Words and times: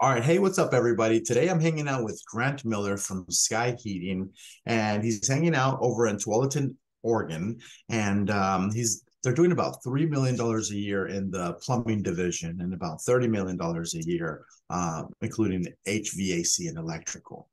All 0.00 0.10
right. 0.10 0.24
Hey, 0.24 0.40
what's 0.40 0.58
up, 0.58 0.74
everybody? 0.74 1.20
Today 1.20 1.48
I'm 1.48 1.60
hanging 1.60 1.86
out 1.86 2.02
with 2.02 2.20
Grant 2.26 2.64
Miller 2.64 2.96
from 2.96 3.26
Sky 3.30 3.76
Heating, 3.78 4.28
and 4.66 5.04
he's 5.04 5.26
hanging 5.26 5.54
out 5.54 5.78
over 5.80 6.08
in 6.08 6.16
Tualatin, 6.16 6.74
Oregon. 7.04 7.60
And 7.88 8.28
um, 8.28 8.72
he's 8.72 9.04
they're 9.22 9.32
doing 9.32 9.52
about 9.52 9.84
$3 9.84 10.10
million 10.10 10.38
a 10.38 10.74
year 10.74 11.06
in 11.06 11.30
the 11.30 11.54
plumbing 11.62 12.02
division 12.02 12.60
and 12.60 12.74
about 12.74 12.98
$30 13.08 13.30
million 13.30 13.58
a 13.60 13.98
year, 14.04 14.44
uh, 14.68 15.04
including 15.22 15.64
HVAC 15.86 16.68
and 16.68 16.76
electrical. 16.76 17.48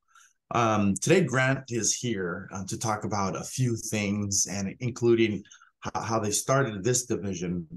Um, 0.49 0.95
today, 0.95 1.23
Grant 1.23 1.65
is 1.69 1.95
here 1.95 2.49
uh, 2.51 2.65
to 2.65 2.77
talk 2.79 3.03
about 3.03 3.35
a 3.35 3.43
few 3.43 3.77
things 3.77 4.47
and 4.49 4.75
including 4.79 5.43
how 5.93 6.17
they 6.17 6.31
started 6.31 6.83
this 6.83 7.05
division 7.05 7.67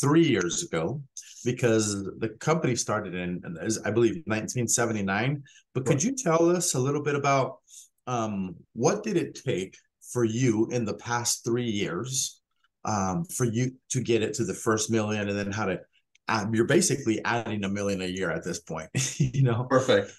three 0.00 0.26
years 0.26 0.62
ago 0.62 1.02
because 1.44 2.04
the 2.18 2.30
company 2.40 2.74
started 2.74 3.14
in, 3.14 3.40
I 3.84 3.90
believe, 3.90 4.22
1979. 4.26 5.42
But 5.74 5.86
could 5.86 6.02
you 6.02 6.14
tell 6.14 6.50
us 6.50 6.74
a 6.74 6.78
little 6.78 7.02
bit 7.02 7.14
about 7.14 7.58
um, 8.06 8.56
what 8.72 9.02
did 9.02 9.16
it 9.16 9.40
take 9.44 9.76
for 10.12 10.24
you 10.24 10.68
in 10.70 10.84
the 10.84 10.94
past 10.94 11.44
three 11.44 11.70
years 11.70 12.40
um, 12.84 13.24
for 13.24 13.44
you 13.44 13.72
to 13.90 14.00
get 14.00 14.22
it 14.22 14.34
to 14.34 14.44
the 14.44 14.54
first 14.54 14.90
million 14.90 15.28
and 15.28 15.38
then 15.38 15.50
how 15.50 15.66
to 15.66 15.80
add, 16.28 16.54
you're 16.54 16.66
basically 16.66 17.24
adding 17.24 17.64
a 17.64 17.68
million 17.68 18.02
a 18.02 18.06
year 18.06 18.30
at 18.30 18.44
this 18.44 18.60
point, 18.60 18.88
you 19.18 19.42
know? 19.42 19.64
Perfect. 19.64 20.12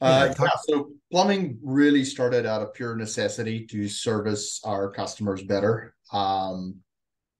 Uh, 0.00 0.32
yeah, 0.38 0.48
so 0.68 0.90
plumbing 1.10 1.58
really 1.60 2.04
started 2.04 2.46
out 2.46 2.62
of 2.62 2.72
pure 2.72 2.94
necessity 2.94 3.66
to 3.66 3.88
service 3.88 4.60
our 4.64 4.90
customers 4.90 5.42
better. 5.42 5.94
Um, 6.12 6.76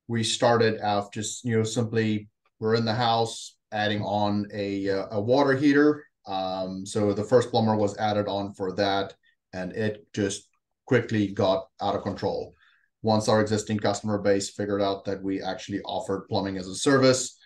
we 0.09 0.25
started 0.25 0.81
out 0.81 1.13
just 1.13 1.45
you 1.45 1.57
know 1.57 1.63
simply 1.63 2.29
we're 2.59 2.75
in 2.75 2.85
the 2.85 2.95
house 2.95 3.57
adding 3.71 4.03
on 4.03 4.49
a 4.53 4.89
uh, 4.89 5.07
a 5.13 5.21
water 5.21 5.55
heater. 5.55 6.05
Um, 6.27 6.85
so 6.85 7.13
the 7.13 7.25
first 7.25 7.51
plumber 7.51 7.77
was 7.77 7.97
added 7.99 8.27
on 8.27 8.53
for 8.55 8.73
that, 8.73 9.15
and 9.53 9.73
it 9.73 10.07
just 10.13 10.49
quickly 10.87 11.29
got 11.29 11.67
out 11.81 11.95
of 11.95 12.03
control. 12.03 12.55
Once 13.03 13.29
our 13.29 13.41
existing 13.41 13.79
customer 13.79 14.19
base 14.19 14.51
figured 14.51 14.83
out 14.83 15.05
that 15.05 15.23
we 15.23 15.41
actually 15.43 15.81
offered 15.83 16.27
plumbing 16.29 16.57
as 16.57 16.67
a 16.67 16.75
service, 16.75 17.39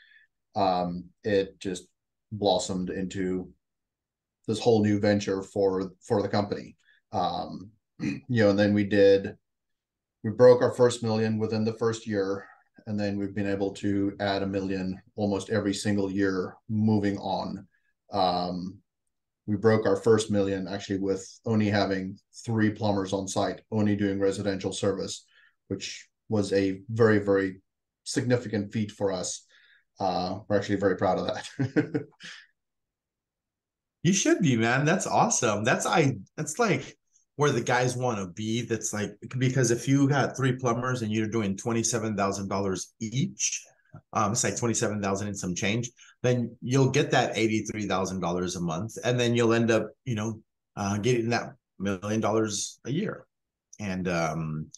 um, 0.56 1.04
it 1.24 1.58
just 1.60 1.86
blossomed 2.30 2.88
into 2.88 3.48
this 4.48 4.58
whole 4.58 4.82
new 4.82 4.98
venture 4.98 5.42
for 5.42 5.92
for 6.06 6.22
the 6.22 6.28
company. 6.28 6.76
Um, 7.12 7.70
you 8.00 8.22
know, 8.28 8.50
and 8.50 8.58
then 8.58 8.72
we 8.72 8.84
did 8.84 9.36
we 10.24 10.30
broke 10.30 10.62
our 10.62 10.72
first 10.72 11.02
million 11.02 11.38
within 11.38 11.64
the 11.64 11.74
first 11.74 12.06
year 12.06 12.46
and 12.86 12.98
then 12.98 13.18
we've 13.18 13.34
been 13.34 13.48
able 13.50 13.72
to 13.74 14.16
add 14.20 14.42
a 14.42 14.46
million 14.46 15.00
almost 15.16 15.50
every 15.50 15.74
single 15.74 16.10
year 16.10 16.56
moving 16.68 17.18
on. 17.18 17.66
Um, 18.12 18.78
we 19.46 19.56
broke 19.56 19.86
our 19.86 19.96
first 19.96 20.30
million 20.30 20.68
actually 20.68 20.98
with 20.98 21.26
only 21.44 21.68
having 21.68 22.18
three 22.44 22.70
plumbers 22.70 23.12
on 23.12 23.26
site, 23.26 23.60
only 23.70 23.96
doing 23.96 24.20
residential 24.20 24.72
service, 24.72 25.24
which 25.68 26.08
was 26.28 26.52
a 26.52 26.80
very, 26.88 27.18
very 27.18 27.60
significant 28.04 28.72
feat 28.72 28.92
for 28.92 29.12
us. 29.12 29.44
Uh, 29.98 30.38
we're 30.48 30.56
actually 30.56 30.76
very 30.76 30.96
proud 30.96 31.18
of 31.18 31.26
that. 31.26 32.04
you 34.02 34.12
should 34.12 34.40
be, 34.40 34.56
man. 34.56 34.84
That's 34.84 35.06
awesome. 35.06 35.64
That's 35.64 35.86
I. 35.86 36.16
That's 36.36 36.58
like 36.58 36.96
where 37.42 37.50
the 37.50 37.60
guys 37.60 37.96
want 37.96 38.18
to 38.18 38.28
be. 38.28 38.62
That's 38.62 38.92
like 38.92 39.10
because 39.36 39.72
if 39.72 39.88
you 39.88 40.06
had 40.06 40.36
three 40.36 40.52
plumbers 40.52 41.02
and 41.02 41.10
you're 41.10 41.26
doing 41.26 41.56
twenty 41.56 41.82
seven 41.82 42.16
thousand 42.16 42.46
dollars 42.48 42.94
each, 43.00 43.60
um, 44.12 44.30
it's 44.30 44.44
like 44.44 44.56
twenty 44.56 44.74
seven 44.74 45.02
thousand 45.02 45.26
and 45.26 45.36
some 45.36 45.52
change, 45.52 45.90
then 46.22 46.56
you'll 46.62 46.90
get 46.90 47.10
that 47.10 47.36
eighty 47.36 47.64
three 47.64 47.88
thousand 47.88 48.20
dollars 48.20 48.54
a 48.54 48.60
month, 48.60 48.96
and 49.04 49.18
then 49.18 49.34
you'll 49.34 49.54
end 49.54 49.72
up, 49.72 49.90
you 50.04 50.14
know, 50.14 50.40
uh, 50.76 50.98
getting 50.98 51.30
that 51.30 51.54
million 51.80 52.20
dollars 52.20 52.78
a 52.86 52.92
year. 52.92 53.26
And 53.80 54.06
um, 54.06 54.68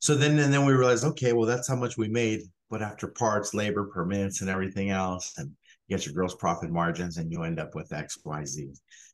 so 0.00 0.16
then 0.16 0.36
and 0.40 0.52
then 0.52 0.66
we 0.66 0.72
realized, 0.72 1.04
okay, 1.04 1.32
well 1.32 1.46
that's 1.46 1.68
how 1.68 1.76
much 1.76 1.96
we 1.96 2.08
made, 2.08 2.40
but 2.70 2.82
after 2.82 3.08
parts, 3.08 3.54
labor, 3.54 3.84
permits, 3.84 4.40
and 4.40 4.50
everything 4.50 4.90
else, 4.90 5.32
and 5.38 5.50
you 5.86 5.96
get 5.96 6.06
your 6.06 6.14
gross 6.14 6.34
profit 6.34 6.70
margins, 6.70 7.16
and 7.16 7.32
you 7.32 7.42
end 7.42 7.58
up 7.58 7.74
with 7.74 7.92
X, 7.92 8.18
Y, 8.24 8.44
Z. 8.44 8.72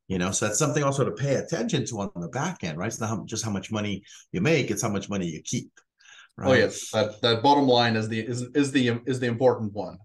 You 0.08 0.18
know 0.18 0.32
so 0.32 0.46
that's 0.46 0.58
something 0.58 0.82
also 0.82 1.04
to 1.04 1.12
pay 1.12 1.36
attention 1.36 1.86
to 1.86 2.00
on 2.00 2.10
the 2.16 2.28
back 2.28 2.62
end 2.62 2.76
right? 2.76 2.88
It's 2.88 3.00
not 3.00 3.08
how, 3.08 3.24
just 3.24 3.44
how 3.44 3.50
much 3.50 3.72
money 3.72 4.02
you 4.32 4.42
make 4.42 4.70
it's 4.70 4.82
how 4.82 4.90
much 4.90 5.08
money 5.08 5.26
you 5.26 5.40
keep 5.42 5.70
oh, 6.38 6.42
right? 6.42 6.50
oh 6.50 6.52
yes 6.52 6.90
that 6.90 7.22
that 7.22 7.42
bottom 7.42 7.66
line 7.66 7.96
is 7.96 8.08
the 8.08 8.20
is 8.20 8.42
is 8.54 8.70
the 8.70 9.00
is 9.06 9.18
the 9.18 9.26
important 9.26 9.72
one. 9.72 9.96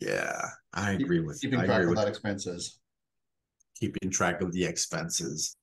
Yeah 0.00 0.42
i 0.74 0.92
agree 0.92 1.20
with 1.20 1.40
keeping 1.40 1.60
I 1.60 1.64
track 1.64 1.86
of 1.86 1.96
that 1.96 2.08
expenses. 2.08 2.78
Keeping 3.80 4.10
track 4.10 4.42
of 4.42 4.52
the 4.52 4.66
expenses. 4.66 5.56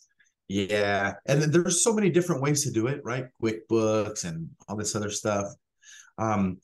Yeah 0.48 1.14
and 1.28 1.44
there's 1.44 1.84
so 1.84 1.94
many 1.94 2.10
different 2.10 2.42
ways 2.42 2.64
to 2.64 2.72
do 2.72 2.88
it 2.88 3.02
right? 3.04 3.26
Quickbooks 3.40 4.26
and 4.26 4.50
all 4.68 4.78
this 4.78 4.96
other 4.96 5.12
stuff. 5.12 5.46
Um 6.18 6.58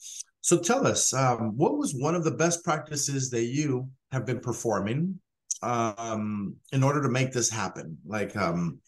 so 0.50 0.58
tell 0.58 0.88
us 0.88 1.14
um, 1.14 1.56
what 1.58 1.78
was 1.78 1.94
one 1.94 2.16
of 2.16 2.24
the 2.24 2.32
best 2.32 2.64
practices 2.64 3.30
that 3.30 3.44
you 3.44 3.88
have 4.12 4.26
been 4.26 4.40
performing 4.40 5.20
um, 5.62 6.56
in 6.72 6.82
order 6.82 7.04
to 7.04 7.08
make 7.08 7.32
this 7.32 7.52
happen? 7.52 7.96
Like, 8.04 8.36
um, 8.36 8.80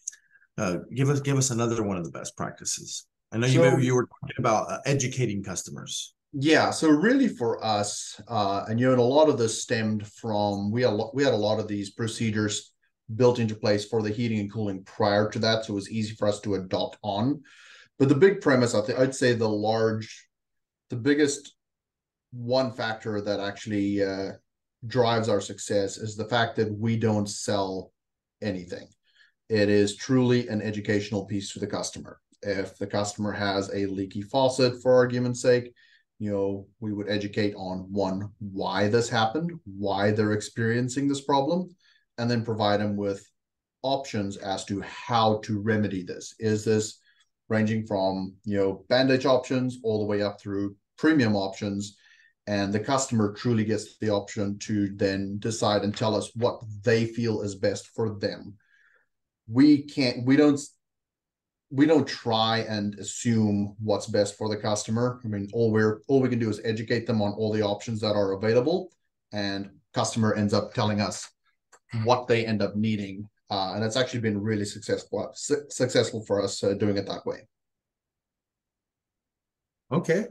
uh, 0.58 0.78
give 0.92 1.08
us 1.08 1.20
give 1.20 1.38
us 1.38 1.50
another 1.50 1.84
one 1.84 1.96
of 1.96 2.04
the 2.04 2.10
best 2.10 2.36
practices. 2.36 3.06
I 3.30 3.38
know 3.38 3.46
so, 3.46 3.52
you 3.52 3.78
you 3.78 3.94
were 3.94 4.08
talking 4.08 4.34
about 4.38 4.72
uh, 4.72 4.78
educating 4.86 5.40
customers. 5.44 6.14
Yeah, 6.32 6.70
so 6.72 6.88
really 6.88 7.28
for 7.28 7.64
us, 7.64 8.20
uh, 8.26 8.64
and 8.66 8.80
you 8.80 8.86
know, 8.86 8.92
and 8.94 9.00
a 9.00 9.04
lot 9.04 9.28
of 9.28 9.38
this 9.38 9.62
stemmed 9.62 10.04
from 10.08 10.72
we 10.72 10.82
had 10.82 10.98
we 11.14 11.22
had 11.22 11.32
a 11.32 11.36
lot 11.36 11.60
of 11.60 11.68
these 11.68 11.90
procedures 11.90 12.72
built 13.14 13.38
into 13.38 13.54
place 13.54 13.84
for 13.84 14.02
the 14.02 14.10
heating 14.10 14.40
and 14.40 14.52
cooling 14.52 14.82
prior 14.82 15.30
to 15.30 15.38
that, 15.38 15.64
so 15.64 15.74
it 15.74 15.76
was 15.76 15.92
easy 15.92 16.16
for 16.16 16.26
us 16.26 16.40
to 16.40 16.56
adopt 16.56 16.98
on. 17.04 17.40
But 18.00 18.08
the 18.08 18.16
big 18.16 18.40
premise, 18.40 18.74
I 18.74 18.80
think, 18.80 18.98
I'd 18.98 19.14
say 19.14 19.34
the 19.34 19.48
large, 19.48 20.26
the 20.92 20.98
biggest 20.98 21.54
one 22.32 22.70
factor 22.70 23.22
that 23.22 23.40
actually 23.40 24.04
uh, 24.04 24.32
drives 24.86 25.26
our 25.26 25.40
success 25.40 25.96
is 25.96 26.16
the 26.16 26.28
fact 26.28 26.54
that 26.56 26.70
we 26.70 26.98
don't 26.98 27.30
sell 27.30 27.92
anything. 28.42 28.86
It 29.48 29.70
is 29.70 29.96
truly 29.96 30.48
an 30.48 30.60
educational 30.60 31.24
piece 31.24 31.50
for 31.50 31.60
the 31.60 31.66
customer. 31.66 32.20
If 32.42 32.76
the 32.76 32.86
customer 32.86 33.32
has 33.32 33.70
a 33.72 33.86
leaky 33.86 34.20
faucet, 34.20 34.82
for 34.82 34.94
argument's 34.94 35.40
sake, 35.40 35.72
you 36.18 36.30
know, 36.30 36.66
we 36.80 36.92
would 36.92 37.08
educate 37.08 37.54
on 37.54 37.90
one, 37.90 38.28
why 38.38 38.88
this 38.88 39.08
happened, 39.08 39.50
why 39.64 40.10
they're 40.10 40.32
experiencing 40.32 41.08
this 41.08 41.22
problem, 41.22 41.74
and 42.18 42.30
then 42.30 42.44
provide 42.44 42.80
them 42.80 42.96
with 42.96 43.26
options 43.80 44.36
as 44.36 44.66
to 44.66 44.82
how 44.82 45.38
to 45.44 45.58
remedy 45.58 46.02
this. 46.02 46.34
Is 46.38 46.66
this 46.66 46.98
ranging 47.48 47.86
from, 47.86 48.34
you 48.44 48.58
know, 48.58 48.84
bandage 48.90 49.24
options 49.24 49.78
all 49.82 50.00
the 50.00 50.06
way 50.06 50.20
up 50.20 50.38
through 50.38 50.76
premium 50.96 51.36
options 51.36 51.96
and 52.46 52.72
the 52.72 52.80
customer 52.80 53.32
truly 53.32 53.64
gets 53.64 53.98
the 53.98 54.10
option 54.10 54.58
to 54.58 54.88
then 54.96 55.38
decide 55.38 55.82
and 55.82 55.96
tell 55.96 56.16
us 56.16 56.30
what 56.34 56.60
they 56.82 57.06
feel 57.06 57.42
is 57.42 57.54
best 57.54 57.88
for 57.94 58.18
them. 58.18 58.54
We 59.46 59.82
can't 59.82 60.26
we 60.26 60.36
don't 60.36 60.60
we 61.70 61.86
don't 61.86 62.06
try 62.06 62.58
and 62.68 62.98
assume 62.98 63.76
what's 63.78 64.06
best 64.06 64.36
for 64.36 64.48
the 64.48 64.56
customer. 64.56 65.20
I 65.24 65.28
mean 65.28 65.48
all 65.52 65.70
we're 65.70 66.00
all 66.08 66.20
we 66.20 66.28
can 66.28 66.40
do 66.40 66.50
is 66.50 66.60
educate 66.64 67.06
them 67.06 67.22
on 67.22 67.32
all 67.32 67.52
the 67.52 67.62
options 67.62 68.00
that 68.00 68.16
are 68.16 68.32
available 68.32 68.90
and 69.32 69.70
customer 69.94 70.34
ends 70.34 70.52
up 70.52 70.74
telling 70.74 71.00
us 71.00 71.28
what 72.04 72.26
they 72.26 72.44
end 72.44 72.62
up 72.62 72.74
needing 72.74 73.28
uh, 73.50 73.74
and 73.74 73.84
it's 73.84 73.96
actually 73.96 74.20
been 74.20 74.40
really 74.40 74.64
successful 74.64 75.30
su- 75.34 75.64
successful 75.68 76.24
for 76.24 76.42
us 76.42 76.64
uh, 76.64 76.72
doing 76.72 76.96
it 76.96 77.06
that 77.06 77.24
way. 77.26 77.46
Okay 79.92 80.24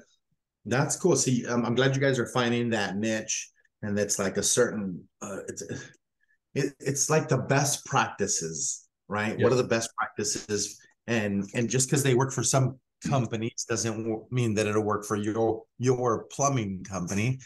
that's 0.65 0.95
cool. 0.95 1.15
See, 1.15 1.45
um, 1.47 1.65
I'm 1.65 1.75
glad 1.75 1.95
you 1.95 2.01
guys 2.01 2.19
are 2.19 2.27
finding 2.27 2.69
that 2.69 2.97
niche, 2.97 3.49
and 3.81 3.97
it's 3.97 4.19
like 4.19 4.37
a 4.37 4.43
certain. 4.43 5.07
Uh, 5.21 5.39
it's 5.47 5.63
it, 6.53 6.73
it's 6.79 7.09
like 7.09 7.27
the 7.27 7.37
best 7.37 7.85
practices, 7.85 8.87
right? 9.07 9.37
Yes. 9.37 9.43
What 9.43 9.51
are 9.51 9.55
the 9.57 9.63
best 9.63 9.89
practices? 9.97 10.79
And 11.07 11.49
and 11.53 11.69
just 11.69 11.89
because 11.89 12.03
they 12.03 12.13
work 12.13 12.31
for 12.31 12.43
some 12.43 12.79
companies 13.07 13.65
doesn't 13.67 14.31
mean 14.31 14.53
that 14.53 14.67
it'll 14.67 14.83
work 14.83 15.05
for 15.05 15.15
your 15.15 15.63
your 15.79 16.25
plumbing 16.31 16.83
company. 16.83 17.39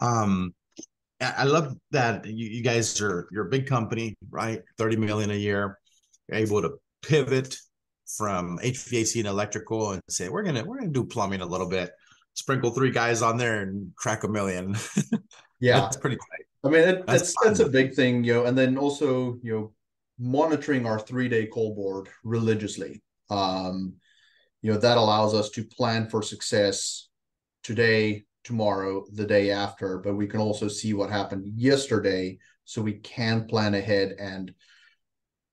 Um, 0.00 0.54
I 1.20 1.44
love 1.44 1.74
that 1.90 2.26
you, 2.26 2.48
you 2.48 2.62
guys 2.62 3.00
are 3.00 3.28
you're 3.32 3.46
a 3.46 3.50
big 3.50 3.66
company, 3.66 4.16
right? 4.30 4.60
Thirty 4.76 4.96
million 4.96 5.30
a 5.30 5.34
year, 5.34 5.78
you're 6.28 6.38
able 6.38 6.62
to 6.62 6.72
pivot 7.02 7.56
from 8.16 8.58
HVAC 8.58 9.18
and 9.18 9.26
electrical 9.26 9.92
and 9.92 10.02
say 10.08 10.28
we're 10.28 10.42
gonna 10.42 10.64
we're 10.64 10.78
gonna 10.78 10.90
do 10.90 11.04
plumbing 11.04 11.40
a 11.40 11.46
little 11.46 11.68
bit 11.68 11.90
sprinkle 12.38 12.70
three 12.70 12.90
guys 12.90 13.20
on 13.20 13.36
there 13.36 13.62
and 13.62 13.92
crack 13.96 14.22
a 14.22 14.28
million. 14.28 14.76
yeah, 15.60 15.80
that's 15.80 15.96
pretty 15.96 16.16
tight. 16.16 16.46
I 16.64 16.68
mean, 16.68 16.88
it, 16.88 17.06
that's 17.06 17.34
that's, 17.42 17.60
a 17.60 17.68
big 17.68 17.94
thing, 17.94 18.22
you 18.22 18.34
know. 18.34 18.44
And 18.44 18.56
then 18.56 18.78
also, 18.78 19.38
you 19.42 19.52
know, 19.52 19.72
monitoring 20.18 20.86
our 20.86 20.98
three 20.98 21.28
day 21.28 21.46
call 21.46 21.74
board 21.74 22.08
religiously. 22.22 23.02
Um, 23.28 23.94
you 24.62 24.72
know, 24.72 24.78
that 24.78 24.98
allows 24.98 25.34
us 25.34 25.50
to 25.50 25.64
plan 25.64 26.08
for 26.08 26.22
success 26.22 27.08
today, 27.62 28.24
tomorrow, 28.44 29.04
the 29.12 29.26
day 29.26 29.50
after, 29.50 29.98
but 29.98 30.14
we 30.14 30.26
can 30.26 30.40
also 30.40 30.68
see 30.68 30.94
what 30.94 31.10
happened 31.10 31.44
yesterday 31.56 32.38
so 32.64 32.82
we 32.82 32.94
can 32.94 33.46
plan 33.46 33.74
ahead 33.74 34.14
and 34.18 34.52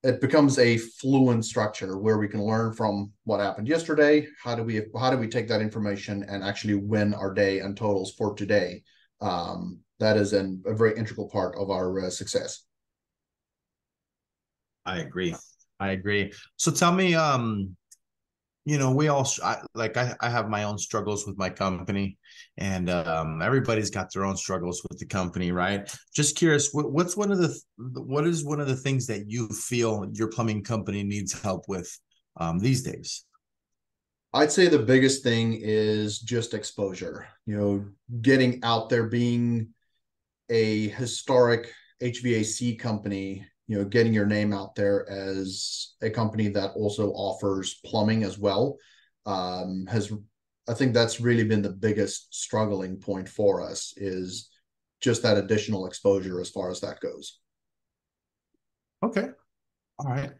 it 0.06 0.22
becomes 0.22 0.60
a 0.60 0.78
fluent 0.78 1.44
structure 1.44 1.98
where 1.98 2.20
we 2.20 2.28
can 2.28 2.44
learn 2.44 2.74
from 2.74 3.12
what 3.24 3.40
happened 3.40 3.68
yesterday. 3.68 4.28
How 4.44 4.54
do 4.54 4.64
we 4.64 4.84
how 4.98 5.10
do 5.10 5.18
we 5.18 5.28
take 5.28 5.48
that 5.48 5.62
information 5.62 6.24
and 6.30 6.44
actually 6.44 6.76
win 6.76 7.14
our 7.16 7.34
day 7.34 7.60
and 7.60 7.76
totals 7.76 8.14
for 8.14 8.36
today? 8.36 8.84
Um, 9.20 9.80
that 10.00 10.16
is 10.16 10.34
an, 10.34 10.62
a 10.68 10.76
very 10.76 10.96
integral 10.96 11.28
part 11.28 11.56
of 11.58 11.72
our 11.72 12.06
uh, 12.06 12.10
success. 12.12 12.64
I 14.86 15.00
agree. 15.00 15.36
I 15.80 15.90
agree. 15.90 16.32
So 16.58 16.72
tell 16.72 16.92
me 16.92 17.16
um 17.16 17.76
you 18.66 18.80
know 18.80 18.92
we 18.92 19.08
all 19.08 19.28
I, 19.44 19.58
like 19.76 19.96
I, 19.96 20.16
I 20.20 20.30
have 20.30 20.50
my 20.50 20.64
own 20.64 20.78
struggles 20.78 21.26
with 21.26 21.38
my 21.38 21.50
company 21.50 22.18
and 22.58 22.90
um, 22.90 23.42
everybody's 23.42 23.92
got 23.92 24.12
their 24.12 24.26
own 24.26 24.36
struggles 24.36 24.82
with 24.90 25.00
the 25.00 25.06
company 25.06 25.52
right? 25.52 25.96
Just 26.14 26.36
curious 26.36 26.74
what, 26.74 26.92
what's 26.92 27.16
one 27.16 27.32
of 27.32 27.38
the 27.38 27.58
what 27.78 28.26
is 28.26 28.44
one 28.44 28.60
of 28.60 28.68
the 28.68 28.76
things 28.76 29.06
that 29.08 29.30
you 29.30 29.48
feel 29.50 30.08
your 30.14 30.30
plumbing 30.30 30.64
company 30.64 31.04
needs 31.04 31.40
help 31.42 31.66
with 31.68 31.90
um, 32.38 32.60
these 32.60 32.82
days? 32.82 33.26
I'd 34.34 34.52
say 34.52 34.68
the 34.68 34.80
biggest 34.80 35.24
thing 35.24 35.60
is 35.62 36.20
just 36.20 36.54
exposure 36.56 37.28
you 37.46 37.56
know 37.56 37.86
getting 38.22 38.64
out 38.64 38.90
there 38.90 39.08
being 39.08 39.70
a 40.50 40.90
historic 40.90 41.72
hvac 42.02 42.80
company 42.80 43.46
you 43.68 43.78
know 43.78 43.86
getting 43.86 44.14
your 44.14 44.26
name 44.26 44.54
out 44.54 44.76
there 44.76 45.10
as 45.10 45.96
a 46.02 46.10
company 46.10 46.48
that 46.50 46.72
also 46.76 47.12
offers 47.12 47.80
plumbing 47.86 48.24
as 48.24 48.38
well 48.38 48.78
um, 49.26 49.86
has 49.88 50.12
i 50.70 50.74
think 50.74 50.94
that's 50.94 51.20
really 51.20 51.44
been 51.44 51.62
the 51.62 51.70
biggest 51.70 52.34
struggling 52.34 52.98
point 52.98 53.28
for 53.28 53.62
us 53.62 53.94
is 53.98 54.50
just 55.06 55.22
that 55.24 55.38
additional 55.38 55.86
exposure 55.86 56.42
as 56.42 56.50
far 56.50 56.72
as 56.72 56.82
that 56.82 57.00
goes. 57.00 57.40
Okay. 59.04 59.28
All 60.00 60.08
right. 60.08 60.32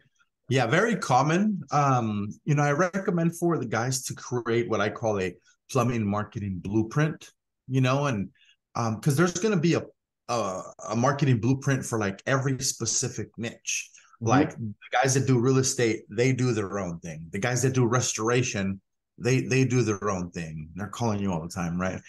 Yeah 0.48 0.66
very 0.66 0.96
common. 0.96 1.60
Um 1.70 2.28
you 2.44 2.54
know 2.54 2.64
i 2.64 2.72
recommend 2.72 3.38
for 3.38 3.58
the 3.58 3.66
guys 3.66 4.02
to 4.04 4.14
create 4.14 4.68
what 4.68 4.80
i 4.80 4.88
call 4.88 5.20
a 5.20 5.34
plumbing 5.70 6.04
marketing 6.06 6.58
blueprint 6.60 7.30
you 7.68 7.80
know 7.80 8.06
and 8.06 8.28
um 8.74 8.96
because 8.96 9.16
there's 9.16 9.34
going 9.34 9.54
to 9.54 9.60
be 9.60 9.74
a 9.74 9.82
a, 10.28 10.62
a 10.90 10.96
marketing 10.96 11.40
blueprint 11.40 11.84
for 11.84 11.98
like 11.98 12.22
every 12.26 12.58
specific 12.60 13.28
niche. 13.36 13.90
Mm-hmm. 14.22 14.28
Like 14.28 14.56
the 14.56 14.74
guys 14.92 15.14
that 15.14 15.26
do 15.26 15.38
real 15.38 15.58
estate, 15.58 16.04
they 16.08 16.32
do 16.32 16.52
their 16.52 16.78
own 16.78 16.98
thing. 17.00 17.26
The 17.30 17.38
guys 17.38 17.62
that 17.62 17.74
do 17.74 17.86
restoration, 17.86 18.80
they 19.18 19.42
they 19.42 19.64
do 19.64 19.82
their 19.82 20.10
own 20.10 20.30
thing. 20.30 20.70
They're 20.74 20.88
calling 20.88 21.20
you 21.20 21.32
all 21.32 21.42
the 21.42 21.48
time, 21.48 21.80
right? 21.80 22.00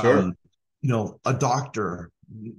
Sure. 0.00 0.18
Um, 0.18 0.36
you 0.82 0.90
know, 0.90 1.20
a 1.24 1.34
doctor, 1.34 2.10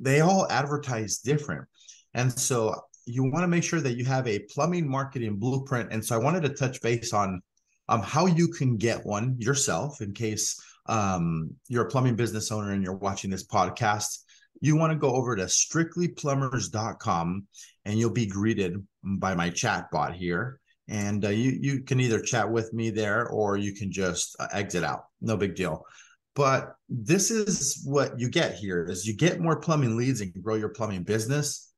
they 0.01 0.21
all 0.21 0.47
advertise 0.49 1.19
different. 1.19 1.65
And 2.13 2.31
so 2.31 2.75
you 3.05 3.23
want 3.23 3.43
to 3.43 3.47
make 3.47 3.63
sure 3.63 3.79
that 3.79 3.95
you 3.95 4.03
have 4.05 4.27
a 4.27 4.39
plumbing 4.39 4.89
marketing 4.89 5.37
blueprint. 5.37 5.93
And 5.93 6.03
so 6.03 6.15
I 6.15 6.19
wanted 6.19 6.43
to 6.43 6.49
touch 6.49 6.81
base 6.81 7.13
on 7.13 7.41
um, 7.87 8.01
how 8.01 8.25
you 8.25 8.49
can 8.49 8.75
get 8.75 9.05
one 9.05 9.37
yourself 9.39 10.01
in 10.01 10.13
case 10.13 10.59
um, 10.87 11.51
you're 11.69 11.85
a 11.85 11.89
plumbing 11.89 12.15
business 12.15 12.51
owner 12.51 12.71
and 12.71 12.83
you're 12.83 12.93
watching 12.95 13.29
this 13.29 13.45
podcast 13.45 14.23
you 14.62 14.75
want 14.75 14.92
to 14.92 14.98
go 14.98 15.13
over 15.13 15.36
to 15.36 15.44
strictlyplumbers.com 15.44 17.48
and 17.86 18.00
you'll 18.00 18.09
be 18.09 18.27
greeted 18.27 18.86
by 19.04 19.36
my 19.36 19.50
chat 19.50 19.92
bot 19.92 20.15
here. 20.15 20.59
And 20.89 21.25
uh, 21.25 21.30
you 21.30 21.57
you 21.59 21.83
can 21.83 22.00
either 22.00 22.21
chat 22.21 22.50
with 22.50 22.74
me 22.74 22.89
there 22.89 23.27
or 23.27 23.57
you 23.57 23.74
can 23.74 23.92
just 23.92 24.36
uh, 24.39 24.48
exit 24.54 24.83
out. 24.83 25.06
No 25.21 25.36
big 25.36 25.56
deal. 25.56 25.86
But 26.33 26.75
this 26.88 27.31
is 27.31 27.81
what 27.83 28.19
you 28.19 28.30
get 28.30 28.56
here 28.56 28.86
is 28.86 29.06
you 29.06 29.15
get 29.15 29.39
more 29.39 29.59
plumbing 29.59 29.98
leads 29.98 30.21
and 30.21 30.31
grow 30.42 30.56
your 30.56 30.69
plumbing 30.69 31.03
business. 31.03 31.74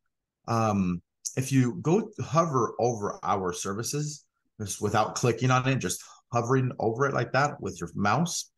Um, 0.48 1.02
if 1.38 1.52
you 1.52 1.76
go 1.82 2.10
hover 2.22 2.76
over 2.80 3.20
our 3.24 3.54
services 3.54 4.26
just 4.60 4.82
without 4.82 5.16
clicking 5.16 5.52
on 5.52 5.68
it 5.68 5.78
just 5.78 6.04
hovering 6.34 6.72
over 6.80 7.06
it 7.06 7.14
like 7.14 7.32
that 7.32 7.62
with 7.62 7.80
your 7.80 7.90
mouse 7.96 8.52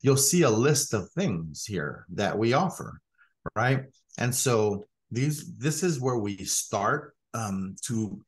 you'll 0.00 0.16
see 0.16 0.42
a 0.42 0.50
list 0.50 0.94
of 0.94 1.08
things 1.12 1.64
here 1.64 2.06
that 2.10 2.36
we 2.36 2.52
offer 2.52 3.00
right? 3.56 3.84
And 4.18 4.34
so 4.34 4.86
these 5.10 5.56
this 5.56 5.82
is 5.82 6.00
where 6.00 6.18
we 6.18 6.36
start 6.44 7.14
um, 7.34 7.76
to 7.82 8.20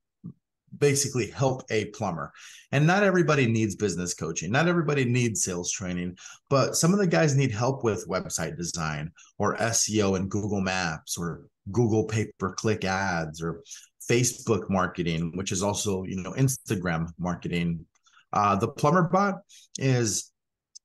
basically 0.79 1.31
help 1.31 1.63
a 1.71 1.87
plumber. 1.87 2.33
And 2.73 2.87
not 2.87 3.03
everybody 3.03 3.47
needs 3.47 3.77
business 3.77 4.15
coaching. 4.15 4.51
Not 4.51 4.69
everybody 4.69 5.05
needs 5.05 5.43
sales 5.43 5.71
training, 5.71 6.17
but 6.51 6.77
some 6.77 6.93
of 6.93 6.99
the 6.99 7.07
guys 7.07 7.37
need 7.37 7.53
help 7.53 7.85
with 7.85 8.09
website 8.09 8.57
design 8.57 9.13
or 9.39 9.57
SEO 9.57 10.17
and 10.17 10.31
Google 10.31 10.61
Maps 10.61 11.17
or 11.17 11.47
Google 11.73 12.05
pay-per-click 12.05 12.85
ads 12.85 13.43
or 13.43 13.63
Facebook 14.09 14.69
marketing, 14.71 15.33
which 15.35 15.53
is 15.53 15.63
also, 15.63 16.05
you 16.05 16.23
know, 16.23 16.33
Instagram 16.33 17.09
marketing. 17.19 17.85
Uh, 18.33 18.57
the 18.57 18.69
plumber 18.69 19.09
bot 19.09 19.37
is 19.79 20.33